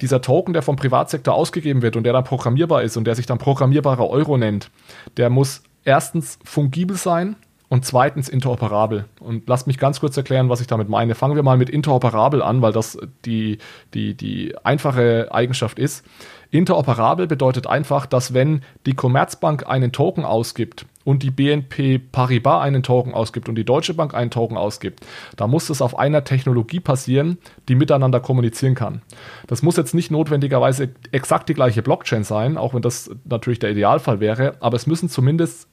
[0.00, 3.26] Dieser Token, der vom Privatsektor ausgegeben wird und der dann programmierbar ist und der sich
[3.26, 4.70] dann programmierbarer Euro nennt,
[5.16, 7.36] der muss erstens fungibel sein
[7.68, 9.06] und zweitens interoperabel.
[9.20, 11.14] Und lasst mich ganz kurz erklären, was ich damit meine.
[11.14, 13.58] Fangen wir mal mit interoperabel an, weil das die,
[13.94, 16.04] die, die einfache Eigenschaft ist.
[16.50, 22.82] Interoperabel bedeutet einfach, dass wenn die Commerzbank einen Token ausgibt und die BNP Paribas einen
[22.82, 26.80] Token ausgibt und die Deutsche Bank einen Token ausgibt, da muss das auf einer Technologie
[26.80, 29.00] passieren, die miteinander kommunizieren kann.
[29.46, 33.70] Das muss jetzt nicht notwendigerweise exakt die gleiche Blockchain sein, auch wenn das natürlich der
[33.70, 35.66] Idealfall wäre, aber es müssen zumindest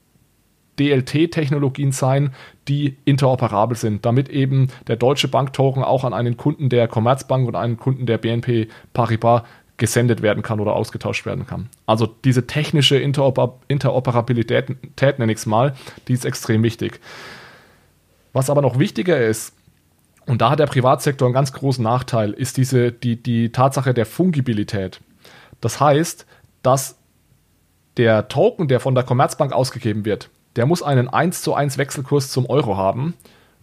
[0.78, 2.32] DLT-Technologien sein,
[2.66, 7.56] die interoperabel sind, damit eben der Deutsche Bank-Token auch an einen Kunden der Commerzbank und
[7.56, 9.42] einen Kunden der BNP Paribas
[9.76, 11.68] gesendet werden kann oder ausgetauscht werden kann.
[11.84, 14.70] Also diese technische Interoper Interoperabilität,
[15.18, 15.74] nenne ich es mal,
[16.08, 17.00] die ist extrem wichtig.
[18.32, 19.54] Was aber noch wichtiger ist,
[20.26, 24.06] und da hat der Privatsektor einen ganz großen Nachteil, ist diese, die, die Tatsache der
[24.06, 25.00] Fungibilität.
[25.60, 26.26] Das heißt,
[26.62, 26.98] dass
[27.96, 32.30] der Token, der von der Commerzbank ausgegeben wird, der muss einen 1 zu 1 Wechselkurs
[32.30, 33.14] zum Euro haben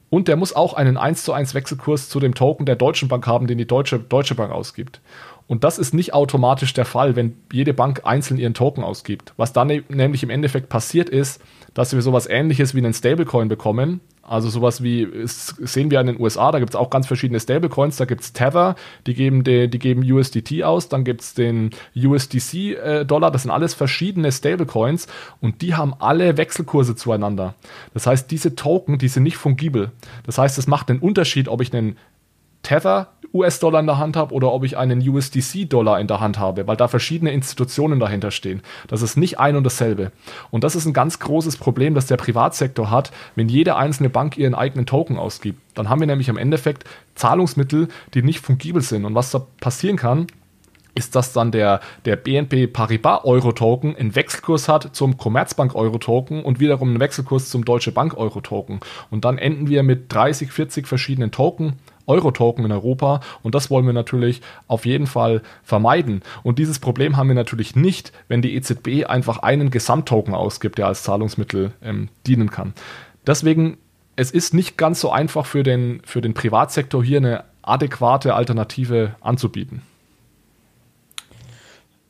[0.10, 3.28] und der muss auch einen 1 zu 1 Wechselkurs zu dem Token der Deutschen Bank
[3.28, 5.02] haben, den die Deutsche, Deutsche Bank ausgibt.
[5.48, 9.34] Und das ist nicht automatisch der Fall, wenn jede Bank einzeln ihren Token ausgibt.
[9.38, 11.42] Was dann ne nämlich im Endeffekt passiert ist,
[11.74, 14.00] dass wir sowas ähnliches wie einen Stablecoin bekommen.
[14.22, 17.98] Also sowas wie, sehen wir in den USA, da gibt es auch ganz verschiedene Stablecoins.
[17.98, 18.76] Da gibt es Tether,
[19.06, 23.52] die geben, die, die geben USDT aus, dann gibt es den USDC-Dollar, äh, das sind
[23.52, 25.08] alles verschiedene Stablecoins
[25.42, 27.56] und die haben alle Wechselkurse zueinander.
[27.94, 29.92] Das heißt, diese Token, die sind nicht fungibel.
[30.26, 31.98] Das heißt, es macht einen Unterschied, ob ich einen
[32.64, 36.68] Tether US-Dollar in der Hand habe oder ob ich einen USDC-Dollar in der Hand habe,
[36.68, 38.62] weil da verschiedene Institutionen dahinter stehen.
[38.88, 40.12] Das ist nicht ein und dasselbe.
[40.52, 44.38] Und das ist ein ganz großes Problem, das der Privatsektor hat, wenn jede einzelne Bank
[44.38, 45.60] ihren eigenen Token ausgibt.
[45.74, 46.84] Dann haben wir nämlich im Endeffekt
[47.16, 49.06] Zahlungsmittel, die nicht fungibel sind.
[49.06, 50.28] Und was da passieren kann,
[50.96, 56.60] ist, dass dann der, der BNP Paribas Euro-Token einen Wechselkurs hat zum Commerzbank Euro-Token und
[56.60, 58.80] wiederum einen Wechselkurs zum Deutsche Bank Euro-Token.
[59.10, 63.86] Und dann enden wir mit 30, 40 verschiedenen Token Euro-Token in Europa und das wollen
[63.86, 66.22] wir natürlich auf jeden Fall vermeiden.
[66.44, 70.88] Und dieses Problem haben wir natürlich nicht, wenn die EZB einfach einen Gesamttoken ausgibt, der
[70.88, 72.74] als Zahlungsmittel ähm, dienen kann.
[73.26, 73.78] Deswegen,
[74.16, 79.16] es ist nicht ganz so einfach für den, für den Privatsektor hier eine adäquate Alternative
[79.22, 79.82] anzubieten.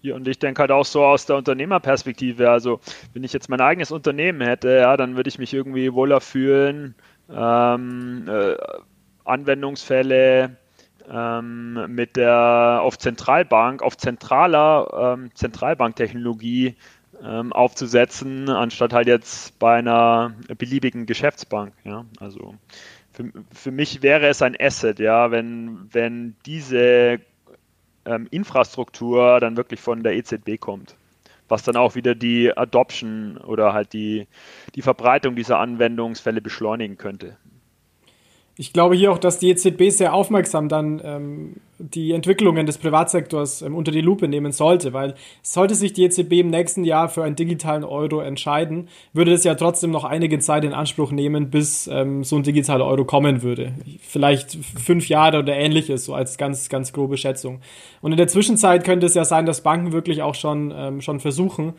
[0.04, 2.50] Ja, und ich denke halt auch so aus der Unternehmerperspektive.
[2.50, 2.82] Also,
[3.14, 6.94] wenn ich jetzt mein eigenes Unternehmen hätte, ja, dann würde ich mich irgendwie wohler fühlen.
[7.34, 8.56] Ähm, äh,
[9.26, 10.58] Anwendungsfälle
[11.12, 16.76] ähm, mit der auf Zentralbank, auf zentraler ähm, Zentralbanktechnologie
[17.24, 21.74] ähm, aufzusetzen, anstatt halt jetzt bei einer beliebigen Geschäftsbank.
[21.84, 22.06] Ja?
[22.20, 22.56] Also
[23.12, 27.20] für, für mich wäre es ein Asset, ja, wenn, wenn diese
[28.06, 30.96] ähm, Infrastruktur dann wirklich von der EZB kommt
[31.54, 34.28] was dann auch wieder die Adoption oder halt die,
[34.74, 37.38] die Verbreitung dieser Anwendungsfälle beschleunigen könnte.
[38.56, 43.64] Ich glaube hier auch, dass die EZB sehr aufmerksam dann ähm, die Entwicklungen des Privatsektors
[43.64, 47.24] ähm, unter die Lupe nehmen sollte, weil sollte sich die EZB im nächsten Jahr für
[47.24, 51.88] einen digitalen Euro entscheiden, würde es ja trotzdem noch einige Zeit in Anspruch nehmen, bis
[51.88, 53.74] ähm, so ein digitaler Euro kommen würde.
[54.02, 57.60] Vielleicht fünf Jahre oder ähnliches, so als ganz, ganz grobe Schätzung.
[58.02, 61.20] Und in der Zwischenzeit könnte es ja sein, dass Banken wirklich auch schon, ähm, schon
[61.20, 61.74] versuchen,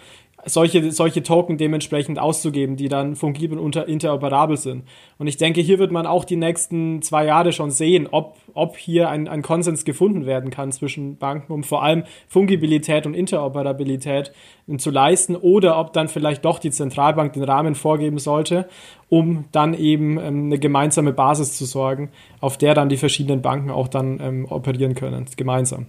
[0.46, 4.84] solche, solche Token dementsprechend auszugeben, die dann fungibel und interoperabel sind.
[5.18, 8.76] Und ich denke, hier wird man auch die nächsten zwei Jahre schon sehen, ob, ob
[8.76, 14.32] hier ein, ein Konsens gefunden werden kann zwischen Banken, um vor allem Fungibilität und Interoperabilität
[14.78, 18.68] zu leisten, oder ob dann vielleicht doch die Zentralbank den Rahmen vorgeben sollte,
[19.08, 23.70] um dann eben ähm, eine gemeinsame Basis zu sorgen, auf der dann die verschiedenen Banken
[23.70, 25.86] auch dann ähm, operieren können, gemeinsam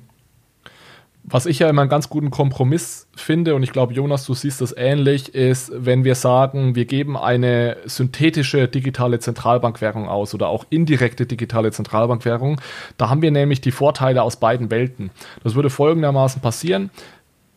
[1.27, 4.61] was ich ja immer einen ganz guten Kompromiss finde, und ich glaube, Jonas, du siehst
[4.61, 10.65] das ähnlich, ist, wenn wir sagen, wir geben eine synthetische digitale Zentralbankwährung aus oder auch
[10.69, 12.61] indirekte digitale Zentralbankwährung.
[12.97, 15.09] Da haben wir nämlich die Vorteile aus beiden Welten.
[15.43, 16.91] Das würde folgendermaßen passieren,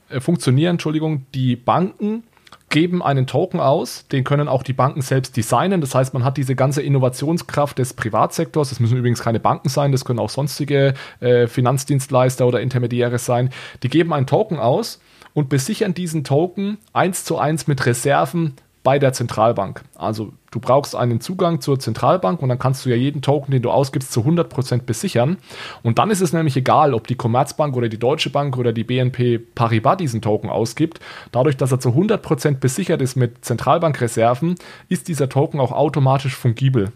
[0.09, 2.23] äh, funktionieren, Entschuldigung, die Banken
[2.69, 5.81] geben einen Token aus, den können auch die Banken selbst designen.
[5.81, 8.69] Das heißt, man hat diese ganze Innovationskraft des Privatsektors.
[8.69, 13.51] Das müssen übrigens keine Banken sein, das können auch sonstige äh, Finanzdienstleister oder Intermediäre sein.
[13.83, 15.01] Die geben einen Token aus
[15.35, 18.55] und besichern diesen Token eins zu eins mit Reserven
[18.89, 19.83] bei der Zentralbank.
[19.97, 23.61] Also du brauchst einen Zugang zur Zentralbank und dann kannst du ja jeden Token, den
[23.61, 25.37] du ausgibst, zu 100% besichern.
[25.83, 28.85] Und dann ist es nämlich egal, ob die Commerzbank oder die Deutsche Bank oder die
[28.85, 31.01] BNP Paribas diesen Token ausgibt.
[31.33, 34.55] Dadurch, dass er zu 100% besichert ist mit Zentralbankreserven,
[34.89, 36.91] ist dieser Token auch automatisch fungibel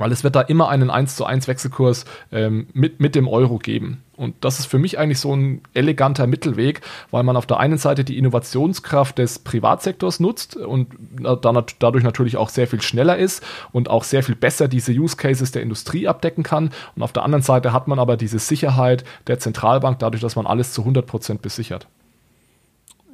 [0.00, 3.58] weil es wird da immer einen 1 zu 1 Wechselkurs ähm, mit, mit dem Euro
[3.58, 4.04] geben.
[4.18, 6.80] Und das ist für mich eigentlich so ein eleganter Mittelweg,
[7.12, 10.88] weil man auf der einen Seite die Innovationskraft des Privatsektors nutzt und
[11.22, 15.52] dadurch natürlich auch sehr viel schneller ist und auch sehr viel besser diese Use Cases
[15.52, 16.70] der Industrie abdecken kann.
[16.96, 20.48] Und auf der anderen Seite hat man aber diese Sicherheit der Zentralbank dadurch, dass man
[20.48, 21.86] alles zu 100 Prozent besichert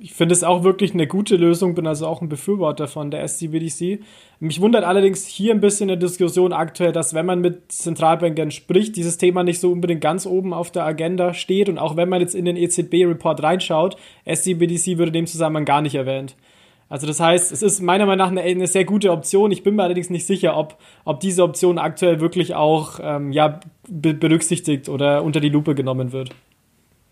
[0.04, 3.26] ich finde es auch wirklich eine gute Lösung, bin also auch ein Befürworter von der
[3.26, 4.00] SCBDC.
[4.38, 8.50] Mich wundert allerdings hier ein bisschen in der Diskussion aktuell, dass wenn man mit Zentralbankern
[8.50, 12.10] spricht, dieses Thema nicht so unbedingt ganz oben auf der Agenda steht und auch wenn
[12.10, 16.36] man jetzt in den EZB-Report reinschaut, SCBDC würde dem Zusammenhang gar nicht erwähnt.
[16.90, 19.52] Also das heißt, es ist meiner Meinung nach eine, eine, sehr gute Option.
[19.52, 23.58] Ich bin mir allerdings nicht sicher, ob, ob diese Option aktuell wirklich auch ähm, ja,
[23.88, 26.28] berücksichtigt oder unter die Lupe genommen wird.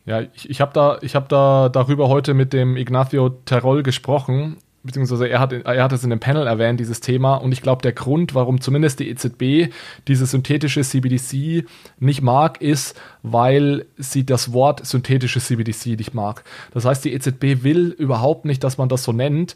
[0.05, 5.29] Ja, ich, ich habe da, hab da darüber heute mit dem Ignacio Terol gesprochen, beziehungsweise
[5.29, 7.37] er hat, er hat es in dem Panel erwähnt, dieses Thema.
[7.37, 9.73] Und ich glaube, der Grund, warum zumindest die EZB
[10.09, 11.67] diese synthetische CBDC
[12.01, 16.43] nicht mag, ist, weil sie das Wort synthetische CBDC nicht mag.
[16.73, 19.55] Das heißt, die EZB will überhaupt nicht, dass man das so nennt,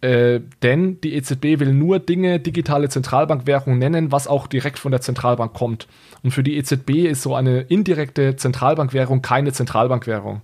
[0.00, 5.00] äh, denn die EZB will nur Dinge, digitale Zentralbankwährung nennen, was auch direkt von der
[5.00, 5.88] Zentralbank kommt.
[6.22, 10.42] Und für die EZB ist so eine indirekte Zentralbankwährung keine Zentralbankwährung.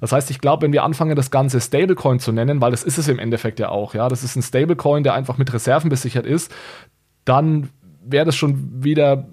[0.00, 2.98] Das heißt, ich glaube, wenn wir anfangen, das Ganze Stablecoin zu nennen, weil das ist
[2.98, 6.26] es im Endeffekt ja auch, ja, das ist ein Stablecoin, der einfach mit Reserven besichert
[6.26, 6.52] ist,
[7.24, 7.70] dann
[8.04, 9.28] wäre das schon wieder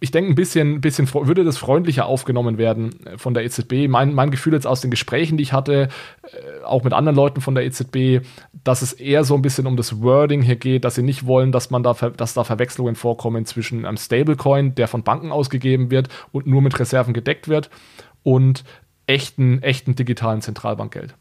[0.00, 3.88] ich denke, ein bisschen, bisschen würde das freundlicher aufgenommen werden äh, von der EZB.
[3.88, 5.88] Mein, mein Gefühl jetzt aus den Gesprächen, die ich hatte,
[6.22, 8.26] äh, auch mit anderen Leuten von der EZB,
[8.64, 11.52] dass es eher so ein bisschen um das Wording hier geht, dass sie nicht wollen,
[11.52, 16.08] dass man da, dass da Verwechslungen vorkommen zwischen einem Stablecoin, der von Banken ausgegeben wird
[16.32, 17.70] und nur mit Reserven gedeckt wird,
[18.22, 18.64] und
[19.06, 21.14] echten, echten digitalen Zentralbankgeld.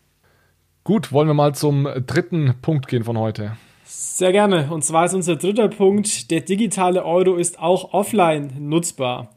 [0.83, 3.55] Gut, wollen wir mal zum dritten Punkt gehen von heute.
[3.95, 4.69] Sehr gerne.
[4.71, 9.29] Und zwar ist unser dritter Punkt, der digitale Euro ist auch offline nutzbar.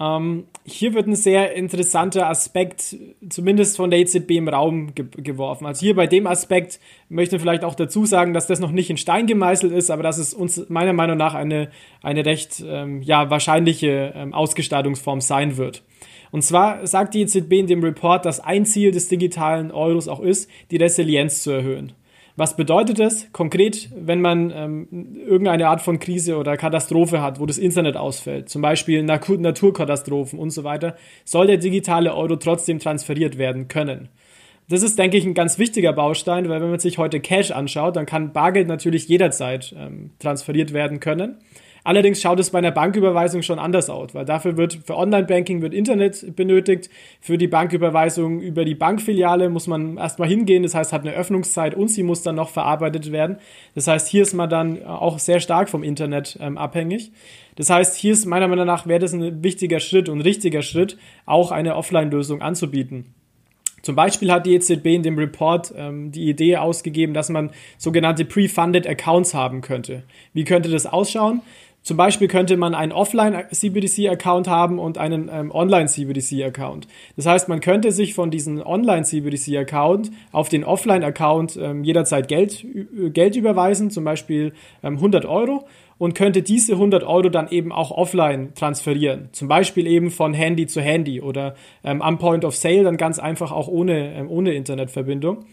[0.00, 2.96] Ähm, hier wird ein sehr interessanter Aspekt,
[3.28, 5.66] zumindest von der EZB im Raum ge geworfen.
[5.66, 8.88] Also hier bei dem Aspekt möchte ich vielleicht auch dazu sagen, dass das noch nicht
[8.88, 11.70] in Stein gemeißelt ist, aber dass es uns meiner Meinung nach eine,
[12.02, 15.82] eine recht ähm, ja, wahrscheinliche ähm, Ausgestaltungsform sein wird.
[16.30, 20.20] Und zwar sagt die EZB in dem Report, dass ein Ziel des digitalen Euros auch
[20.20, 21.92] ist, die Resilienz zu erhöhen.
[22.38, 27.46] Was bedeutet das konkret, wenn man ähm, irgendeine Art von Krise oder Katastrophe hat, wo
[27.46, 32.78] das Internet ausfällt, zum Beispiel Natur Naturkatastrophen und so weiter, soll der digitale Euro trotzdem
[32.78, 34.08] transferiert werden können.
[34.68, 37.96] Das ist, denke ich, ein ganz wichtiger Baustein, weil wenn man sich heute Cash anschaut,
[37.96, 41.38] dann kann Bargeld natürlich jederzeit ähm, transferiert werden können.
[41.88, 45.72] Allerdings schaut es bei einer Banküberweisung schon anders aus, weil dafür wird für Online-Banking wird
[45.72, 46.90] Internet benötigt.
[47.18, 50.64] Für die Banküberweisung über die Bankfiliale muss man erstmal hingehen.
[50.64, 53.38] Das heißt, hat eine Öffnungszeit und sie muss dann noch verarbeitet werden.
[53.74, 57.10] Das heißt, hier ist man dann auch sehr stark vom Internet ähm, abhängig.
[57.56, 60.98] Das heißt, hier ist meiner Meinung nach wäre das ein wichtiger Schritt und richtiger Schritt,
[61.24, 63.14] auch eine Offline-Lösung anzubieten.
[63.82, 68.24] Zum Beispiel hat die EZB in dem Report ähm, die Idee ausgegeben, dass man sogenannte
[68.24, 70.02] Pre-Funded Accounts haben könnte.
[70.34, 71.40] Wie könnte das ausschauen?
[71.88, 76.86] Zum Beispiel könnte man einen Offline-CBDC-Account haben und einen ähm, Online-CBDC-Account.
[77.16, 82.66] Das heißt, man könnte sich von diesem Online-CBDC-Account auf den Offline-Account ähm, jederzeit Geld,
[83.14, 85.64] Geld überweisen, zum Beispiel ähm, 100 Euro
[85.96, 89.30] und könnte diese 100 Euro dann eben auch offline transferieren.
[89.32, 93.18] Zum Beispiel eben von Handy zu Handy oder ähm, am Point of Sale dann ganz
[93.18, 95.46] einfach auch ohne, ähm, ohne Internetverbindung.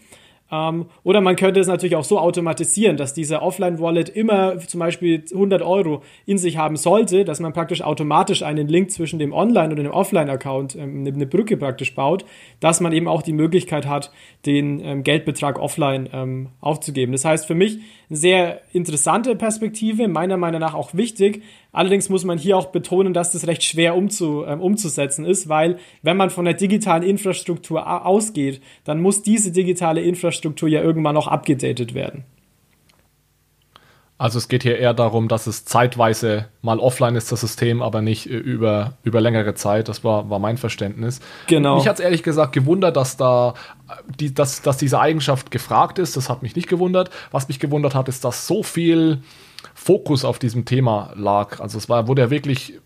[0.50, 5.24] Ähm, oder man könnte es natürlich auch so automatisieren, dass dieser Offline-Wallet immer zum Beispiel
[5.32, 9.70] 100 Euro in sich haben sollte, dass man praktisch automatisch einen Link zwischen dem Online-
[9.70, 12.24] und dem Offline-Account, ähm, eine Brücke praktisch baut,
[12.60, 14.12] dass man eben auch die Möglichkeit hat,
[14.44, 17.12] den ähm, Geldbetrag offline ähm, aufzugeben.
[17.12, 21.42] Das heißt für mich sehr interessante Perspektive, meiner Meinung nach auch wichtig,
[21.76, 25.76] Allerdings muss man hier auch betonen, dass das recht schwer umzu, äh, umzusetzen ist, weil
[26.00, 31.26] wenn man von der digitalen Infrastruktur ausgeht, dann muss diese digitale Infrastruktur ja irgendwann auch
[31.26, 32.24] abgedatet werden.
[34.18, 38.00] Also es geht hier eher darum, dass es zeitweise mal offline ist, das System, aber
[38.00, 39.88] nicht äh, über, über längere Zeit.
[39.88, 41.20] Das war, war mein Verständnis.
[41.48, 41.76] Genau.
[41.76, 43.54] Mich hat es ehrlich gesagt gewundert, dass da
[44.18, 46.16] die, dass, dass diese Eigenschaft gefragt ist.
[46.16, 47.10] Das hat mich nicht gewundert.
[47.30, 49.20] Was mich gewundert hat, ist, dass so viel
[49.74, 51.60] Fokus auf diesem Thema lag.
[51.60, 52.80] Also es war, wurde ja wirklich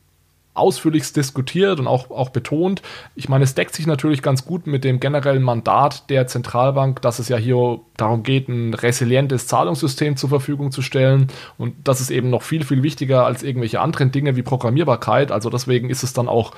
[0.54, 2.82] ausführlichst diskutiert und auch, auch betont.
[3.14, 7.18] Ich meine, es deckt sich natürlich ganz gut mit dem generellen Mandat der Zentralbank, dass
[7.20, 11.28] es ja hier darum geht, ein resilientes Zahlungssystem zur Verfügung zu stellen.
[11.56, 15.30] Und das ist eben noch viel, viel wichtiger als irgendwelche anderen Dinge wie Programmierbarkeit.
[15.30, 16.52] Also deswegen ist es dann auch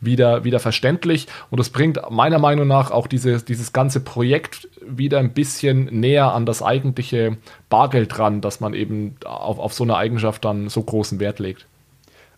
[0.00, 1.26] wieder, wieder verständlich.
[1.50, 6.32] Und das bringt meiner Meinung nach auch diese, dieses ganze Projekt wieder ein bisschen näher
[6.32, 10.82] an das eigentliche Bargeld dran, dass man eben auf, auf so eine Eigenschaft dann so
[10.82, 11.66] großen Wert legt.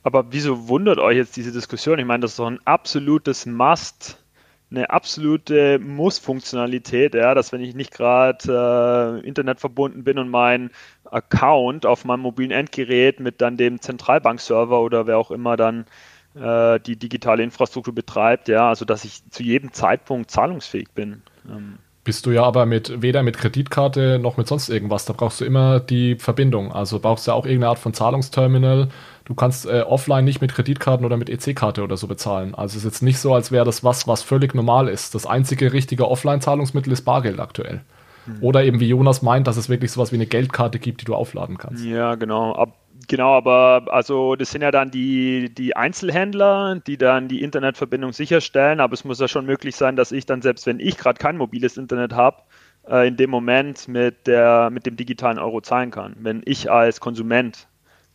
[0.04, 1.98] Aber wieso wundert euch jetzt diese Diskussion?
[1.98, 4.22] Ich meine, das ist doch ein absolutes Must,
[4.70, 10.70] eine absolute Muss-Funktionalität, ja, dass wenn ich nicht gerade äh, Internet verbunden bin und mein
[11.10, 15.86] Account auf meinem mobilen Endgerät mit dann dem Zentralbankserver oder wer auch immer dann
[16.34, 21.22] äh, die digitale Infrastruktur betreibt, ja, also dass ich zu jedem Zeitpunkt zahlungsfähig bin.
[21.48, 21.78] Ähm.
[22.02, 25.06] Bist du ja aber mit weder mit Kreditkarte noch mit sonst irgendwas.
[25.06, 26.70] Da brauchst du immer die Verbindung.
[26.70, 28.90] Also brauchst du ja auch irgendeine Art von Zahlungsterminal.
[29.24, 32.54] Du kannst äh, offline nicht mit Kreditkarten oder mit EC-Karte oder so bezahlen.
[32.54, 35.14] Also es ist jetzt nicht so, als wäre das was, was völlig normal ist.
[35.14, 37.80] Das einzige richtige Offline-Zahlungsmittel ist Bargeld aktuell.
[38.26, 38.38] Hm.
[38.42, 41.14] Oder eben wie Jonas meint, dass es wirklich sowas wie eine Geldkarte gibt, die du
[41.14, 41.84] aufladen kannst.
[41.84, 42.54] Ja, genau.
[42.54, 42.76] Ab
[43.08, 48.80] Genau, aber also das sind ja dann die, die Einzelhändler, die dann die Internetverbindung sicherstellen,
[48.80, 51.36] aber es muss ja schon möglich sein, dass ich dann, selbst wenn ich gerade kein
[51.36, 52.42] mobiles Internet habe,
[52.88, 57.00] äh, in dem Moment mit, der, mit dem digitalen Euro zahlen kann, wenn ich als
[57.00, 57.66] Konsument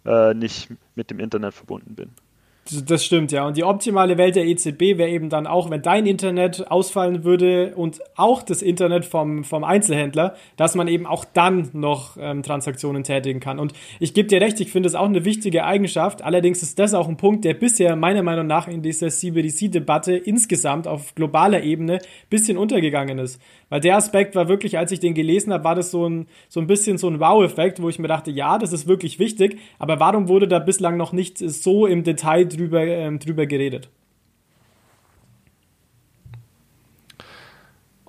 [0.10, 2.10] äh, nicht mit dem Internet verbunden bin.
[2.86, 3.48] Das stimmt, ja.
[3.48, 7.74] Und die optimale Welt der EZB wäre eben dann auch, wenn dein Internet ausfallen würde
[7.76, 13.04] und auch das Internet vom, vom Einzelhändler, dass man eben auch dann noch ähm, Transaktionen
[13.04, 13.58] tätigen kann.
[13.58, 16.22] Und ich gebe dir recht, ich finde es auch eine wichtige Eigenschaft.
[16.22, 20.88] Allerdings ist das auch ein Punkt, der bisher meiner Meinung nach in dieser CBDC-Debatte insgesamt
[20.88, 23.42] auf globaler Ebene ein bisschen untergegangen ist.
[23.70, 26.60] Weil der Aspekt war wirklich, als ich den gelesen habe, war das so ein, so
[26.60, 30.00] ein bisschen so ein Wow-Effekt, wo ich mir dachte, ja, das ist wirklich wichtig, aber
[30.00, 33.90] warum wurde da bislang noch nicht so im Detail drüber ähm, drüber geredet.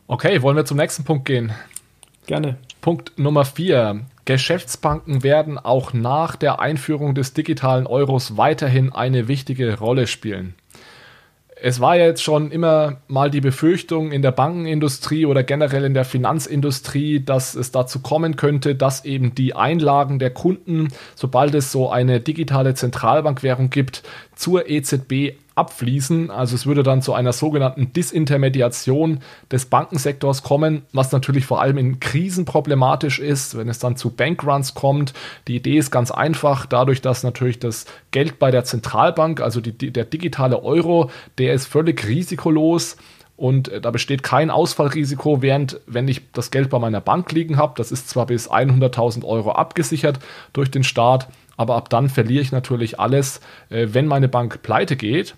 [0.07, 1.53] Okay, wollen wir zum nächsten Punkt gehen?
[2.27, 2.57] Gerne.
[2.81, 4.07] Punkt Nummer vier.
[4.25, 10.55] Geschäftsbanken werden auch nach der Einführung des digitalen Euros weiterhin eine wichtige Rolle spielen
[11.63, 15.95] es war ja jetzt schon immer mal die Befürchtung in der Bankenindustrie oder generell in
[15.95, 21.73] der Finanzindustrie, dass es dazu kommen könnte, dass eben die Einlagen der Kunden, sobald es
[21.73, 24.03] so eine digitale Zentralbankwährung gibt,
[24.35, 26.31] zur EZB abfließen.
[26.31, 29.21] Also es würde dann zu einer sogenannten Disintermediation
[29.53, 34.11] des Bankensektors kommen, was natürlich vor allem in Krisen problematisch ist, wenn es dann zu
[34.11, 35.13] Bankruns kommt.
[35.47, 39.93] Die Idee ist ganz einfach, dadurch, dass natürlich das Geld bei der Zentralbank, also die,
[39.93, 42.97] der digitale Euro, der ist völlig risikolos.
[43.37, 47.57] Und äh, da besteht kein Ausfallrisiko, während wenn ich das Geld bei meiner Bank liegen
[47.57, 50.19] habe, das ist zwar bis 100.000 Euro abgesichert
[50.53, 51.29] durch den Staat,
[51.61, 55.35] aber ab dann verliere ich natürlich alles, äh, wenn meine Bank pleite geht.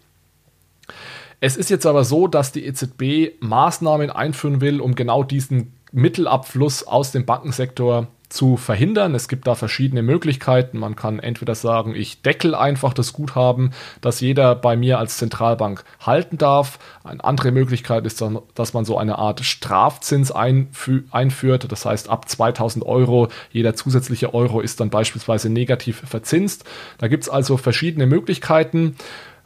[1.40, 6.86] Es ist jetzt aber so, dass die EZB Maßnahmen einführen will, um genau diesen Mittelabfluss
[6.86, 9.14] aus dem Bankensektor zu verhindern.
[9.14, 10.78] Es gibt da verschiedene Möglichkeiten.
[10.78, 15.84] Man kann entweder sagen, ich deckel einfach das Guthaben, das jeder bei mir als Zentralbank
[16.00, 16.78] halten darf.
[17.04, 21.70] Eine andere Möglichkeit ist dann, dass man so eine Art Strafzins einfü einführt.
[21.70, 26.64] Das heißt, ab 2000 Euro, jeder zusätzliche Euro ist dann beispielsweise negativ verzinst.
[26.98, 28.96] Da gibt es also verschiedene Möglichkeiten.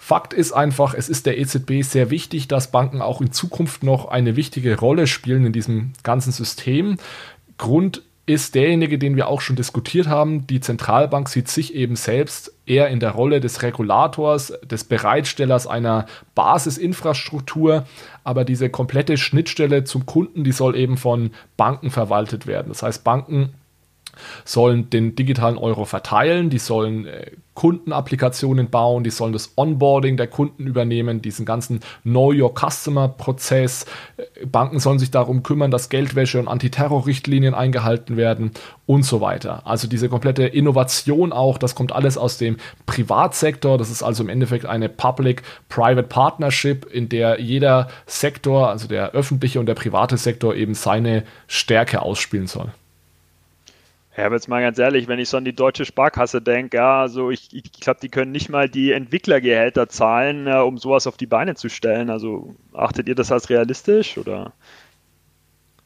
[0.06, 4.06] Fakt ist einfach, es ist der EZB sehr wichtig, dass Banken auch in Zukunft noch
[4.06, 6.98] eine wichtige Rolle spielen in diesem ganzen System.
[7.58, 10.46] Grund ist derjenige, den wir auch schon diskutiert haben.
[10.46, 16.06] Die Zentralbank sieht sich eben selbst eher in der Rolle des Regulators, des Bereitstellers einer
[16.36, 17.84] Basisinfrastruktur,
[18.22, 22.68] aber diese komplette Schnittstelle zum Kunden, die soll eben von Banken verwaltet werden.
[22.68, 23.54] Das heißt, Banken
[24.44, 30.28] sollen den digitalen Euro verteilen, die sollen äh, Kundenapplikationen bauen, die sollen das Onboarding der
[30.28, 33.86] Kunden übernehmen, diesen ganzen Know Your Customer Prozess.
[34.16, 38.52] Äh, Banken sollen sich darum kümmern, dass Geldwäsche und Antiterrorrichtlinien eingehalten werden
[38.84, 39.66] und so weiter.
[39.66, 43.78] Also diese komplette Innovation auch, das kommt alles aus dem Privatsektor.
[43.78, 49.58] Das ist also im Endeffekt eine Public-Private Partnership, in der jeder Sektor, also der öffentliche
[49.58, 52.70] und der private Sektor eben seine Stärke ausspielen soll.
[54.16, 57.02] Ja, aber jetzt mal ganz ehrlich, wenn ich so an die deutsche Sparkasse denke, ja,
[57.02, 61.18] also ich, ich glaube, die können nicht mal die Entwicklergehälter zahlen, äh, um sowas auf
[61.18, 62.08] die Beine zu stellen.
[62.08, 64.52] Also achtet ihr das als realistisch oder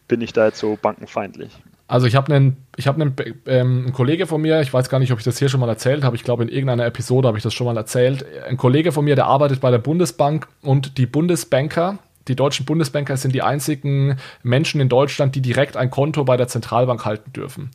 [0.06, 1.50] bin ich da jetzt so bankenfeindlich?
[1.88, 3.16] Also ich habe einen, ich habe einen,
[3.46, 5.68] ähm, einen Kollege von mir, ich weiß gar nicht, ob ich das hier schon mal
[5.68, 8.24] erzählt habe, ich glaube in irgendeiner Episode habe ich das schon mal erzählt.
[8.46, 13.16] Ein Kollege von mir, der arbeitet bei der Bundesbank und die Bundesbanker, die deutschen Bundesbanker
[13.16, 17.72] sind die einzigen Menschen in Deutschland, die direkt ein Konto bei der Zentralbank halten dürfen.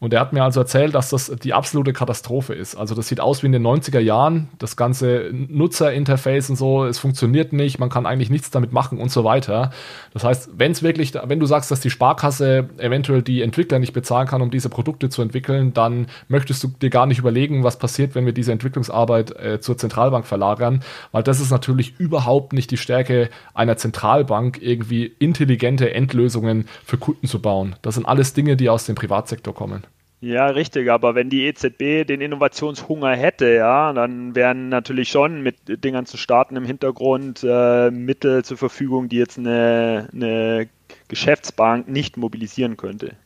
[0.00, 2.74] Und er hat mir also erzählt, dass das die absolute Katastrophe ist.
[2.74, 4.48] Also das sieht aus wie in den 90er Jahren.
[4.58, 9.10] Das ganze Nutzerinterface und so, es funktioniert nicht, man kann eigentlich nichts damit machen und
[9.10, 9.72] so weiter.
[10.14, 13.92] Das heißt, wenn es wirklich, wenn du sagst, dass die Sparkasse eventuell die Entwickler nicht
[13.92, 17.78] bezahlen kann, um diese Produkte zu entwickeln, dann möchtest du dir gar nicht überlegen, was
[17.78, 20.82] passiert, wenn wir diese Entwicklungsarbeit äh, zur Zentralbank verlagern,
[21.12, 27.26] weil das ist natürlich überhaupt nicht die Stärke einer Zentralbank, irgendwie intelligente Endlösungen für Kunden
[27.26, 27.76] zu bauen.
[27.82, 29.84] Das sind alles Dinge, die aus dem Privatsektor kommen.
[30.22, 35.56] Ja, richtig, aber wenn die EZB den Innovationshunger hätte, ja, dann wären natürlich schon mit
[35.82, 40.68] Dingern zu starten im Hintergrund äh, Mittel zur Verfügung, die jetzt eine, eine
[41.08, 43.16] Geschäftsbank nicht mobilisieren könnte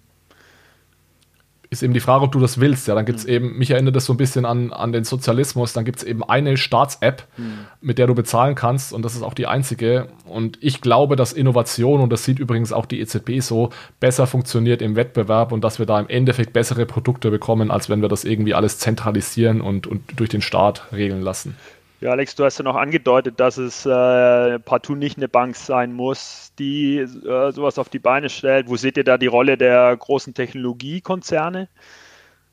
[1.70, 2.88] ist eben die Frage, ob du das willst.
[2.88, 3.32] Ja, dann gibt es mhm.
[3.32, 6.22] eben, mich erinnert das so ein bisschen an, an den Sozialismus, dann gibt es eben
[6.22, 7.66] eine Staats-App, mhm.
[7.80, 10.08] mit der du bezahlen kannst und das ist auch die einzige.
[10.26, 14.82] Und ich glaube, dass Innovation, und das sieht übrigens auch die EZB so, besser funktioniert
[14.82, 18.24] im Wettbewerb und dass wir da im Endeffekt bessere Produkte bekommen, als wenn wir das
[18.24, 21.56] irgendwie alles zentralisieren und, und durch den Staat regeln lassen.
[22.04, 25.94] Ja, Alex, du hast ja noch angedeutet, dass es äh, partout nicht eine Bank sein
[25.94, 28.68] muss, die äh, sowas auf die Beine stellt.
[28.68, 31.66] Wo seht ihr da die Rolle der großen Technologiekonzerne?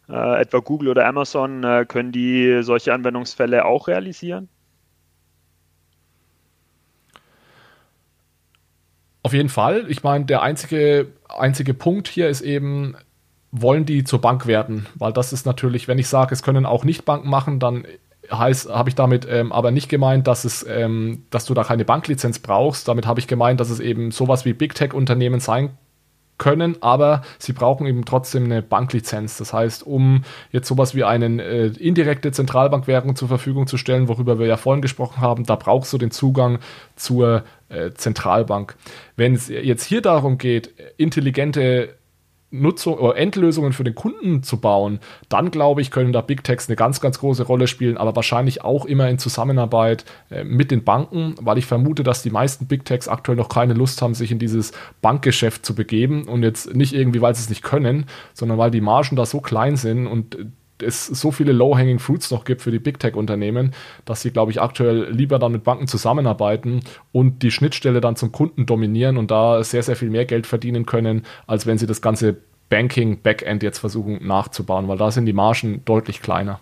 [0.08, 4.48] Äh, etwa Google oder Amazon, äh, können die solche Anwendungsfälle auch realisieren?
[9.24, 9.84] Auf jeden Fall.
[9.90, 12.96] Ich meine, der einzige, einzige Punkt hier ist eben,
[13.52, 14.88] wollen die zur Bank werden?
[14.96, 17.86] Weil das ist natürlich, wenn ich sage, es können auch nicht Banken machen, dann
[18.32, 21.86] heißt, habe ich damit ähm, aber nicht gemeint, dass es, ähm, dass du da keine
[21.86, 22.88] Banklizenz brauchst.
[22.88, 25.72] Damit habe ich gemeint, dass es eben sowas wie Big Tech Unternehmen sein
[26.38, 29.38] können, aber sie brauchen eben trotzdem eine Banklizenz.
[29.38, 34.40] Das heißt, um jetzt sowas wie eine äh, indirekte Zentralbankwährung zur Verfügung zu stellen, worüber
[34.40, 36.58] wir ja vorhin gesprochen haben, da brauchst du den Zugang
[36.96, 38.76] zur äh, Zentralbank.
[39.16, 41.94] Wenn es jetzt hier darum geht, intelligente
[42.52, 45.00] Nutzung oder Endlösungen für den Kunden zu bauen,
[45.30, 48.64] dann glaube ich, können da Big Techs eine ganz, ganz große Rolle spielen, aber wahrscheinlich
[48.64, 52.86] auch immer in Zusammenarbeit äh, mit den Banken, weil ich vermute, dass die meisten Big
[52.86, 56.94] Techs aktuell noch keine Lust haben, sich in dieses Bankgeschäft zu begeben und jetzt nicht
[56.94, 60.38] irgendwie, weil sie es nicht können, sondern weil die Margen da so klein sind und
[60.84, 63.72] es so viele Low-Hanging Fruits noch gibt für die Big Tech-Unternehmen,
[64.06, 68.32] dass sie, glaube ich, aktuell lieber dann mit Banken zusammenarbeiten und die Schnittstelle dann zum
[68.32, 72.02] Kunden dominieren und da sehr, sehr viel mehr Geld verdienen können, als wenn sie das
[72.02, 72.38] ganze
[72.70, 76.60] Banking-Backend jetzt versuchen nachzubauen, weil da sind die Margen deutlich kleiner.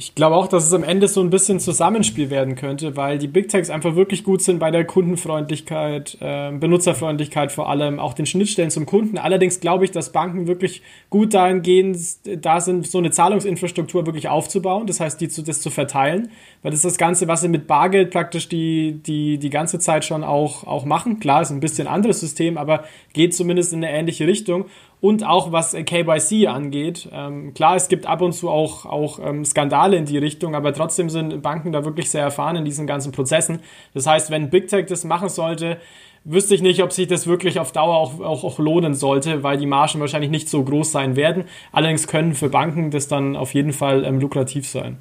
[0.00, 3.28] Ich glaube auch, dass es am Ende so ein bisschen Zusammenspiel werden könnte, weil die
[3.28, 8.24] Big Techs einfach wirklich gut sind bei der Kundenfreundlichkeit, äh, Benutzerfreundlichkeit vor allem, auch den
[8.24, 9.18] Schnittstellen zum Kunden.
[9.18, 10.80] Allerdings glaube ich, dass Banken wirklich
[11.10, 11.98] gut dahingehend
[12.42, 16.30] da sind, so eine Zahlungsinfrastruktur wirklich aufzubauen, das heißt, die zu, das zu verteilen,
[16.62, 20.06] weil das ist das Ganze, was sie mit Bargeld praktisch die, die, die ganze Zeit
[20.06, 21.20] schon auch, auch machen.
[21.20, 24.64] Klar, ist ein bisschen anderes System, aber geht zumindest in eine ähnliche Richtung
[25.00, 27.08] und auch was KYC angeht.
[27.12, 30.72] Ähm, klar, es gibt ab und zu auch, auch ähm, Skandale in die Richtung, aber
[30.72, 33.60] trotzdem sind Banken da wirklich sehr erfahren in diesen ganzen Prozessen.
[33.94, 35.78] Das heißt, wenn Big Tech das machen sollte,
[36.24, 39.56] wüsste ich nicht, ob sich das wirklich auf Dauer auch, auch, auch lohnen sollte, weil
[39.56, 41.44] die Margen wahrscheinlich nicht so groß sein werden.
[41.72, 44.98] Allerdings können für Banken das dann auf jeden Fall ähm, lukrativ sein.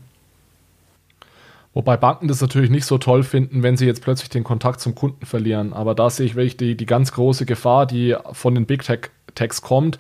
[1.74, 4.96] Wobei Banken das natürlich nicht so toll finden, wenn sie jetzt plötzlich den Kontakt zum
[4.96, 5.72] Kunden verlieren.
[5.72, 9.12] Aber da sehe ich wirklich die, die ganz große Gefahr, die von den Big Tech
[9.40, 9.98] Text kommt.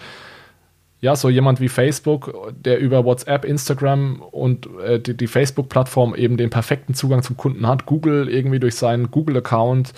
[1.02, 6.36] Ja, so jemand wie Facebook, der über WhatsApp, Instagram und äh, die, die Facebook-Plattform eben
[6.36, 9.94] den perfekten Zugang zum Kunden hat, Google irgendwie durch seinen Google-Account,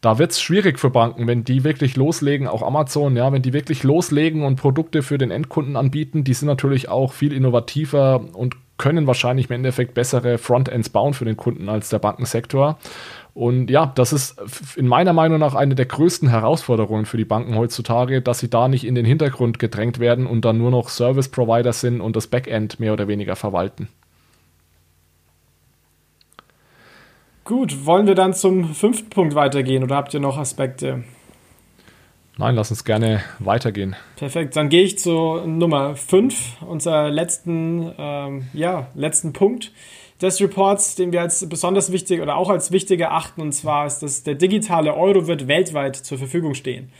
[0.00, 3.52] da wird es schwierig für Banken, wenn die wirklich loslegen, auch Amazon, ja, wenn die
[3.52, 8.56] wirklich loslegen und Produkte für den Endkunden anbieten, die sind natürlich auch viel innovativer und
[8.80, 12.78] können wahrscheinlich im Endeffekt bessere Frontends bauen für den Kunden als der Bankensektor.
[13.34, 14.40] Und ja, das ist
[14.74, 18.68] in meiner Meinung nach eine der größten Herausforderungen für die Banken heutzutage, dass sie da
[18.68, 22.26] nicht in den Hintergrund gedrängt werden und dann nur noch Service Provider sind und das
[22.26, 23.88] Backend mehr oder weniger verwalten.
[27.44, 31.04] Gut, wollen wir dann zum fünften Punkt weitergehen oder habt ihr noch Aspekte?
[32.40, 33.96] Nein, lass uns gerne weitergehen.
[34.16, 39.72] Perfekt, dann gehe ich zu Nummer 5, unser letzten, ähm, ja, letzten Punkt
[40.22, 43.98] des Reports, den wir als besonders wichtig oder auch als wichtig erachten, und zwar ist,
[43.98, 46.90] dass der digitale Euro wird weltweit zur Verfügung stehen.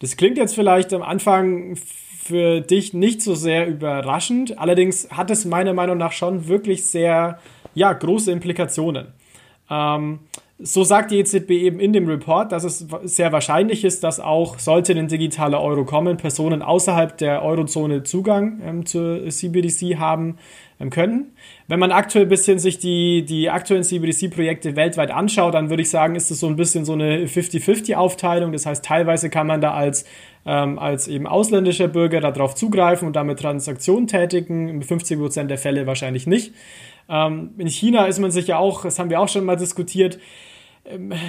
[0.00, 1.76] Das klingt jetzt vielleicht am Anfang
[2.22, 7.38] für dich nicht so sehr überraschend, allerdings hat es meiner Meinung nach schon wirklich sehr
[7.74, 9.14] ja, große Implikationen.
[9.70, 10.18] Ähm,
[10.62, 14.58] so sagt die EZB eben in dem Report, dass es sehr wahrscheinlich ist, dass auch,
[14.58, 20.36] sollte ein digitaler Euro kommen, Personen außerhalb der Eurozone Zugang ähm, zur CBDC haben
[20.78, 21.32] ähm, können.
[21.66, 25.90] Wenn man aktuell ein bisschen sich die, die aktuellen CBDC-Projekte weltweit anschaut, dann würde ich
[25.90, 28.52] sagen, ist es so ein bisschen so eine 50-50-Aufteilung.
[28.52, 30.04] Das heißt, teilweise kann man da als,
[30.44, 34.68] ähm, als eben ausländischer Bürger darauf zugreifen und damit Transaktionen tätigen.
[34.68, 36.52] In 50 Prozent der Fälle wahrscheinlich nicht.
[37.08, 40.18] Ähm, in China ist man sich ja auch, das haben wir auch schon mal diskutiert,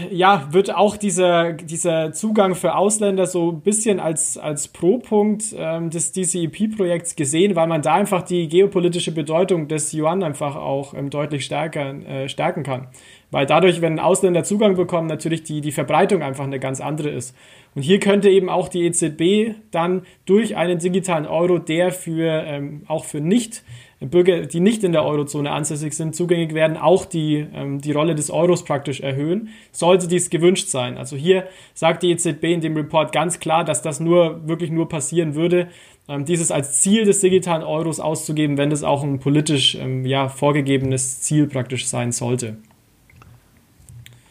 [0.10, 5.90] ja, wird auch dieser, dieser Zugang für Ausländer so ein bisschen als, als Pro-Punkt ähm,
[5.90, 11.10] des DCEP-Projekts gesehen, weil man da einfach die geopolitische Bedeutung des Yuan einfach auch ähm,
[11.10, 12.88] deutlich stärker, äh, stärken kann.
[13.30, 17.36] Weil dadurch, wenn Ausländer Zugang bekommen, natürlich die, die Verbreitung einfach eine ganz andere ist.
[17.76, 22.84] Und hier könnte eben auch die EZB dann durch einen digitalen Euro, der für ähm,
[22.88, 23.64] auch für nicht
[24.10, 28.16] Bürger, die nicht in der Eurozone ansässig sind, zugängig werden, auch die, ähm, die Rolle
[28.16, 30.98] des Euros praktisch erhöhen, sollte dies gewünscht sein.
[30.98, 34.90] Also hier sagt die EZB in dem Report ganz klar, dass das nur wirklich nur
[34.90, 35.68] passieren würde,
[36.08, 40.30] ähm, dieses als Ziel des digitalen Euros auszugeben, wenn das auch ein politisch ähm, ja,
[40.30, 42.58] vorgegebenes Ziel praktisch sein sollte.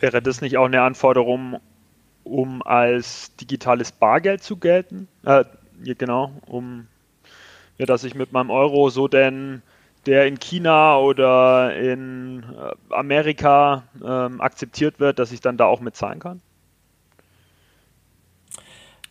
[0.00, 1.58] Wäre das nicht auch eine Anforderung,
[2.24, 5.06] um als digitales Bargeld zu gelten?
[5.24, 5.44] Äh,
[5.84, 6.86] genau, um
[7.80, 9.62] ja, dass ich mit meinem Euro so denn
[10.04, 15.80] der in China oder in äh, Amerika ähm, akzeptiert wird, dass ich dann da auch
[15.80, 16.42] mitzahlen kann?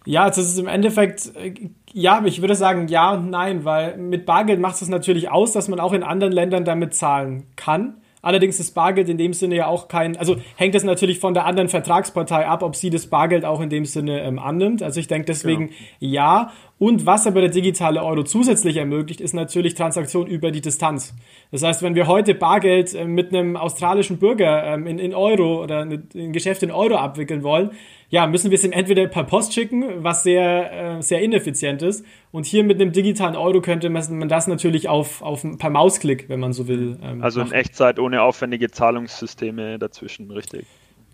[0.06, 4.28] Ja, das ist im Endeffekt, äh, ja, ich würde sagen ja und nein, weil mit
[4.28, 7.96] Bargeld macht es natürlich aus, dass man auch in anderen Ländern damit zahlen kann.
[8.22, 11.46] Allerdings ist Bargeld in dem Sinne ja auch kein, also hängt es natürlich von der
[11.46, 14.84] anderen Vertragspartei ab, ob sie das Bargeld auch in dem Sinne ähm, annimmt.
[14.84, 15.80] Also ich denke deswegen genau.
[16.00, 16.52] ja.
[16.78, 21.14] Und was aber der digitale Euro zusätzlich ermöglicht, ist natürlich Transaktionen über die Distanz.
[21.52, 25.64] Das heißt, wenn wir heute Bargeld äh, mit einem australischen Bürger ähm, in, in Euro
[25.64, 27.72] oder ein Geschäft in Euro abwickeln wollen,
[28.10, 32.06] ja, müssen wir es ihm entweder per Post schicken, was sehr, äh, sehr ineffizient ist.
[32.32, 36.40] Und hier mit einem digitalen Euro könnte man das natürlich auf, auf per Mausklick, wenn
[36.40, 36.98] man so will.
[37.04, 40.66] Ähm, also in Echtzeit ohne aufwendige Zahlungssysteme dazwischen, richtig.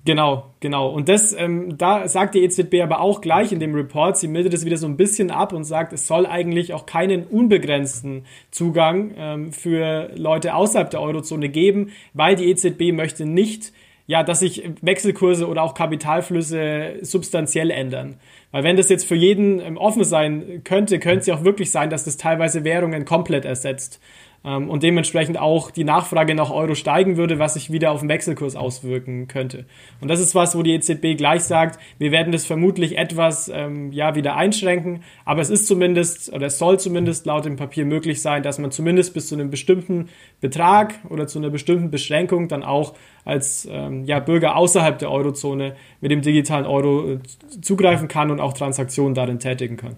[0.06, 0.90] Genau, genau.
[0.90, 4.54] Und das, ähm, da sagt die EZB aber auch gleich in dem Report, sie mildet
[4.54, 9.16] es wieder so ein bisschen ab und sagt, es soll eigentlich auch keinen unbegrenzten Zugang
[9.18, 13.74] ähm, für Leute außerhalb der Eurozone geben, weil die EZB möchte nicht,
[14.08, 18.20] ja, dass sich Wechselkurse oder auch Kapitalflüsse substanziell ändern.
[18.52, 21.72] Weil wenn das jetzt für jeden ähm, offen sein könnte, könnte es ja auch wirklich
[21.72, 24.00] sein, dass das teilweise Währungen komplett ersetzt
[24.46, 28.56] und dementsprechend auch die Nachfrage nach Euro steigen würde, was sich wieder auf den Wechselkurs
[28.56, 29.66] auswirken könnte.
[30.02, 33.92] Und das ist was, wo die EZB gleich sagt, wir werden das vermutlich etwas ähm,
[33.92, 38.22] ja wieder einschränken, aber es ist zumindest oder es soll zumindest laut dem Papier möglich
[38.22, 40.10] sein, dass man zumindest bis zu einem bestimmten
[40.42, 42.94] Betrag oder zu einer bestimmten Beschränkung dann auch
[43.24, 47.20] als ähm, ja, Bürger außerhalb der Eurozone mit dem digitalen Euro äh,
[47.62, 49.96] zugreifen kann und auch Transaktionen darin tätigen kann.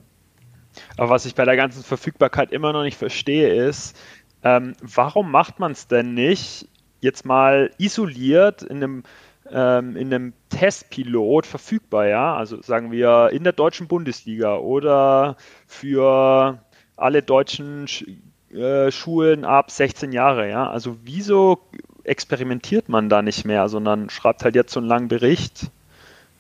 [0.96, 3.98] Aber was ich bei der ganzen Verfügbarkeit immer noch nicht verstehe, ist,
[4.48, 6.68] ähm, warum macht man es denn nicht
[7.02, 9.04] jetzt mal isoliert in einem,
[9.52, 12.36] ähm, in einem Testpilot verfügbar, ja?
[12.36, 15.36] Also sagen wir in der deutschen Bundesliga oder
[15.68, 16.60] für
[16.96, 18.06] alle deutschen Sch
[18.52, 20.70] äh, Schulen ab 16 Jahre, ja?
[20.70, 21.60] Also wieso
[22.06, 25.72] experimentiert man da nicht mehr, sondern schreibt halt jetzt so einen langen Bericht?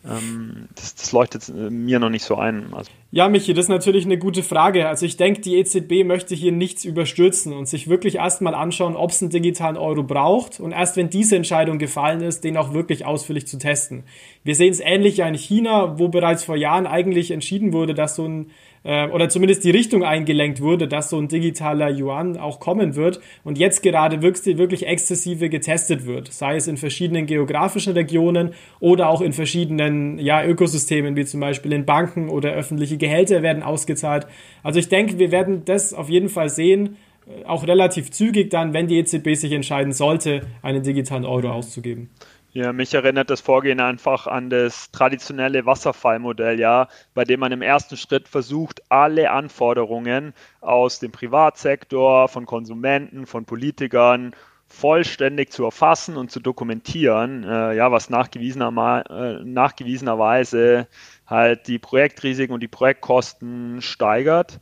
[0.05, 2.73] Ähm, das, das, leuchtet mir noch nicht so ein.
[2.73, 2.89] Also.
[3.11, 4.87] Ja, Michi, das ist natürlich eine gute Frage.
[4.87, 9.11] Also ich denke, die EZB möchte hier nichts überstürzen und sich wirklich erstmal anschauen, ob
[9.11, 13.05] es einen digitalen Euro braucht und erst wenn diese Entscheidung gefallen ist, den auch wirklich
[13.05, 14.03] ausführlich zu testen.
[14.43, 18.15] Wir sehen es ähnlich ja in China, wo bereits vor Jahren eigentlich entschieden wurde, dass
[18.15, 18.51] so ein
[18.87, 23.19] äh, oder zumindest die Richtung eingelenkt wurde, dass so ein digitaler Yuan auch kommen wird
[23.43, 29.09] und jetzt gerade wirklich, wirklich exzessive getestet wird, sei es in verschiedenen geografischen Regionen oder
[29.09, 34.25] auch in verschiedenen ja, Ökosystemen, wie zum Beispiel in Banken oder öffentliche Gehälter werden ausgezahlt.
[34.63, 36.95] Also ich denke, wir werden das auf jeden Fall sehen,
[37.27, 42.09] äh, auch relativ zügig dann, wenn die EZB sich entscheiden sollte, einen digitalen Euro auszugeben.
[42.57, 47.61] Ja, mich erinnert das Vorgehen einfach an das traditionelle Wasserfallmodell, ja, bei dem man im
[47.61, 54.33] ersten Schritt versucht, alle Anforderungen aus dem Privatsektor, von Konsumenten, von Politikern
[54.65, 60.87] vollständig zu erfassen und zu dokumentieren, äh, ja, was nachgewiesener, äh, nachgewiesenerweise
[61.27, 64.59] halt die Projektrisiken und die Projektkosten steigert.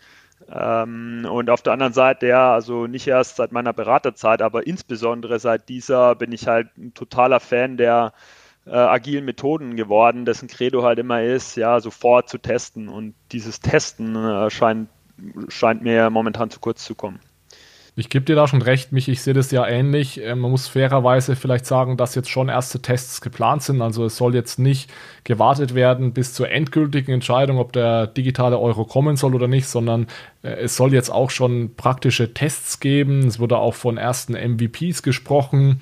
[0.52, 5.40] Ähm, und auf der anderen Seite, ja, also nicht erst seit meiner Beraterzeit, aber insbesondere
[5.40, 8.14] seit dieser bin ich halt ein totaler Fan der
[8.66, 12.90] äh, agilen Methoden geworden, dessen Credo halt immer ist, ja, sofort zu testen.
[12.90, 14.90] Und dieses Testen äh, scheint,
[15.50, 17.20] scheint mir momentan zu kurz zu kommen.
[17.98, 20.20] Ich gebe dir da schon recht, mich, ich sehe das ja ähnlich.
[20.22, 23.82] Ähm, man muss fairerweise vielleicht sagen, dass jetzt schon erste Tests geplant sind.
[23.82, 24.92] Also es soll jetzt nicht
[25.24, 30.08] gewartet werden bis zur endgültigen Entscheidung, ob der digitale Euro kommen soll oder nicht, sondern
[30.44, 33.28] äh, es soll jetzt auch schon praktische Tests geben.
[33.28, 35.80] Es wurde auch von ersten MVPs gesprochen.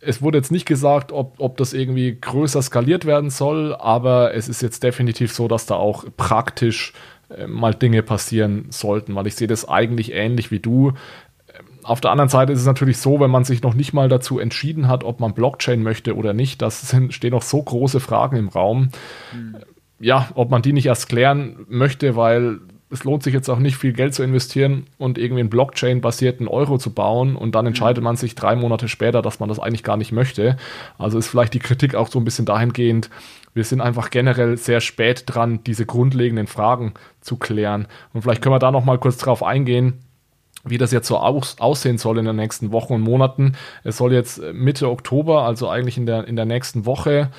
[0.00, 4.48] Es wurde jetzt nicht gesagt, ob, ob das irgendwie größer skaliert werden soll, aber es
[4.48, 6.94] ist jetzt definitiv so, dass da auch praktisch
[7.30, 10.92] äh, mal Dinge passieren sollten, weil ich sehe das eigentlich ähnlich wie du
[11.84, 14.38] auf der anderen Seite ist es natürlich so, wenn man sich noch nicht mal dazu
[14.38, 18.36] entschieden hat, ob man Blockchain möchte oder nicht, das sind, stehen noch so große Fragen
[18.36, 18.88] im Raum.
[19.32, 19.56] Mhm.
[20.00, 22.60] Ja, ob man die nicht erst klären möchte, weil
[22.90, 26.78] es lohnt sich jetzt auch nicht viel Geld zu investieren und irgendwie einen Blockchain-basierten Euro
[26.78, 28.04] zu bauen und dann entscheidet mhm.
[28.04, 30.56] man sich drei Monate später, dass man das eigentlich gar nicht möchte.
[30.98, 33.10] Also ist vielleicht die Kritik auch so ein bisschen dahingehend,
[33.52, 37.86] wir sind einfach generell sehr spät dran, diese grundlegenden Fragen zu klären.
[38.12, 40.00] Und vielleicht können wir da noch mal kurz drauf eingehen
[40.64, 43.54] wie das jetzt so aus, aussehen soll in den nächsten Wochen und Monaten.
[43.82, 47.30] Es soll jetzt Mitte Oktober, also eigentlich in der, in der nächsten Woche,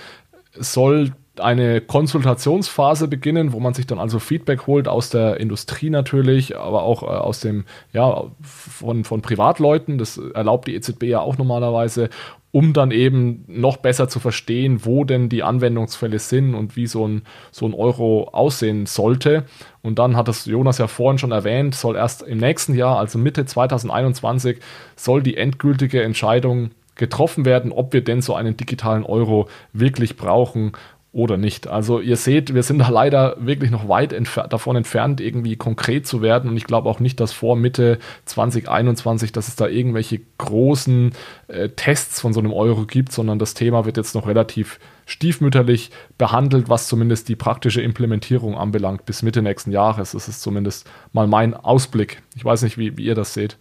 [0.58, 6.58] soll eine Konsultationsphase beginnen, wo man sich dann also Feedback holt aus der Industrie natürlich,
[6.58, 9.98] aber auch äh, aus dem, ja, von, von Privatleuten.
[9.98, 12.10] Das erlaubt die EZB ja auch normalerweise,
[12.56, 17.06] um dann eben noch besser zu verstehen, wo denn die Anwendungsfälle sind und wie so
[17.06, 19.44] ein, so ein Euro aussehen sollte.
[19.82, 23.20] Und dann hat das Jonas ja vorhin schon erwähnt, soll erst im nächsten Jahr, also
[23.20, 24.60] Mitte 2021,
[24.96, 30.72] soll die endgültige Entscheidung getroffen werden, ob wir denn so einen digitalen Euro wirklich brauchen
[31.16, 31.68] oder nicht.
[31.68, 36.06] Also ihr seht, wir sind da leider wirklich noch weit entfer davon entfernt, irgendwie konkret
[36.06, 36.50] zu werden.
[36.50, 41.14] Und ich glaube auch nicht, dass vor Mitte 2021, dass es da irgendwelche großen
[41.48, 45.90] äh, Tests von so einem Euro gibt, sondern das Thema wird jetzt noch relativ stiefmütterlich
[46.18, 50.12] behandelt, was zumindest die praktische Implementierung anbelangt, bis Mitte nächsten Jahres.
[50.12, 52.22] Das ist zumindest mal mein Ausblick.
[52.36, 53.58] Ich weiß nicht, wie, wie ihr das seht.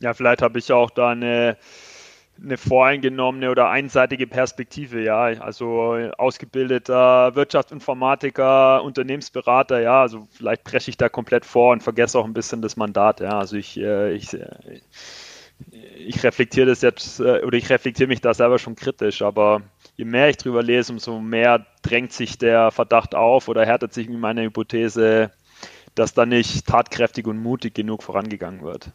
[0.00, 1.56] Ja, vielleicht habe ich auch da eine
[2.40, 5.22] eine voreingenommene oder einseitige Perspektive, ja.
[5.40, 10.02] Also ausgebildeter Wirtschaftsinformatiker, Unternehmensberater, ja.
[10.02, 13.38] Also vielleicht breche ich da komplett vor und vergesse auch ein bisschen das Mandat, ja.
[13.38, 14.80] Also ich, äh, ich, äh,
[15.96, 19.62] ich reflektiere das jetzt äh, oder ich reflektiere mich da selber schon kritisch, aber
[19.96, 24.08] je mehr ich drüber lese, umso mehr drängt sich der Verdacht auf oder härtet sich
[24.08, 25.30] meine Hypothese,
[25.94, 28.90] dass da nicht tatkräftig und mutig genug vorangegangen wird.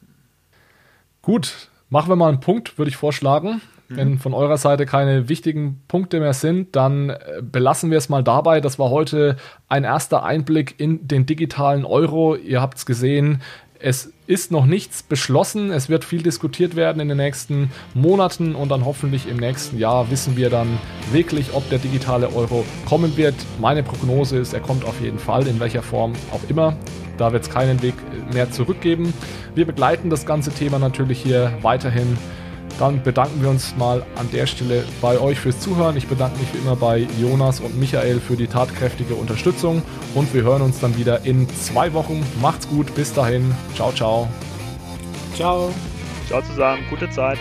[1.22, 3.62] Gut, machen wir mal einen Punkt, würde ich vorschlagen.
[3.90, 3.98] Mhm.
[3.98, 8.24] Wenn von eurer Seite keine wichtigen Punkte mehr sind, dann äh, belassen wir es mal
[8.24, 8.60] dabei.
[8.60, 9.38] Das war heute
[9.70, 12.36] ein erster Einblick in den digitalen Euro.
[12.36, 13.42] Ihr habt es gesehen,
[13.80, 15.72] es ist noch nichts beschlossen.
[15.72, 20.10] Es wird viel diskutiert werden in den nächsten Monaten und dann hoffentlich im nächsten Jahr
[20.12, 20.80] wissen wir dann
[21.12, 23.36] wirklich, ob der digitale Euro kommen wird.
[23.60, 26.76] Meine Prognose ist, er kommt auf jeden Fall, in welcher Form auch immer.
[27.18, 27.96] Da wird es keinen Weg
[28.34, 29.14] mehr zurückgeben.
[29.56, 32.18] Wir begleiten das ganze Thema natürlich hier weiterhin
[32.80, 35.98] dann bedanken wir uns mal an der Stelle bei euch fürs Zuhören.
[35.98, 39.82] Ich bedanke mich wie immer bei Jonas und Michael für die tatkräftige Unterstützung
[40.16, 42.26] und wir hören uns dann wieder in zwei Wochen.
[42.42, 43.54] Macht's gut, bis dahin.
[43.76, 44.28] Ciao, ciao.
[45.36, 45.74] Ciao.
[46.28, 47.38] Ciao zusammen, gute Zeit.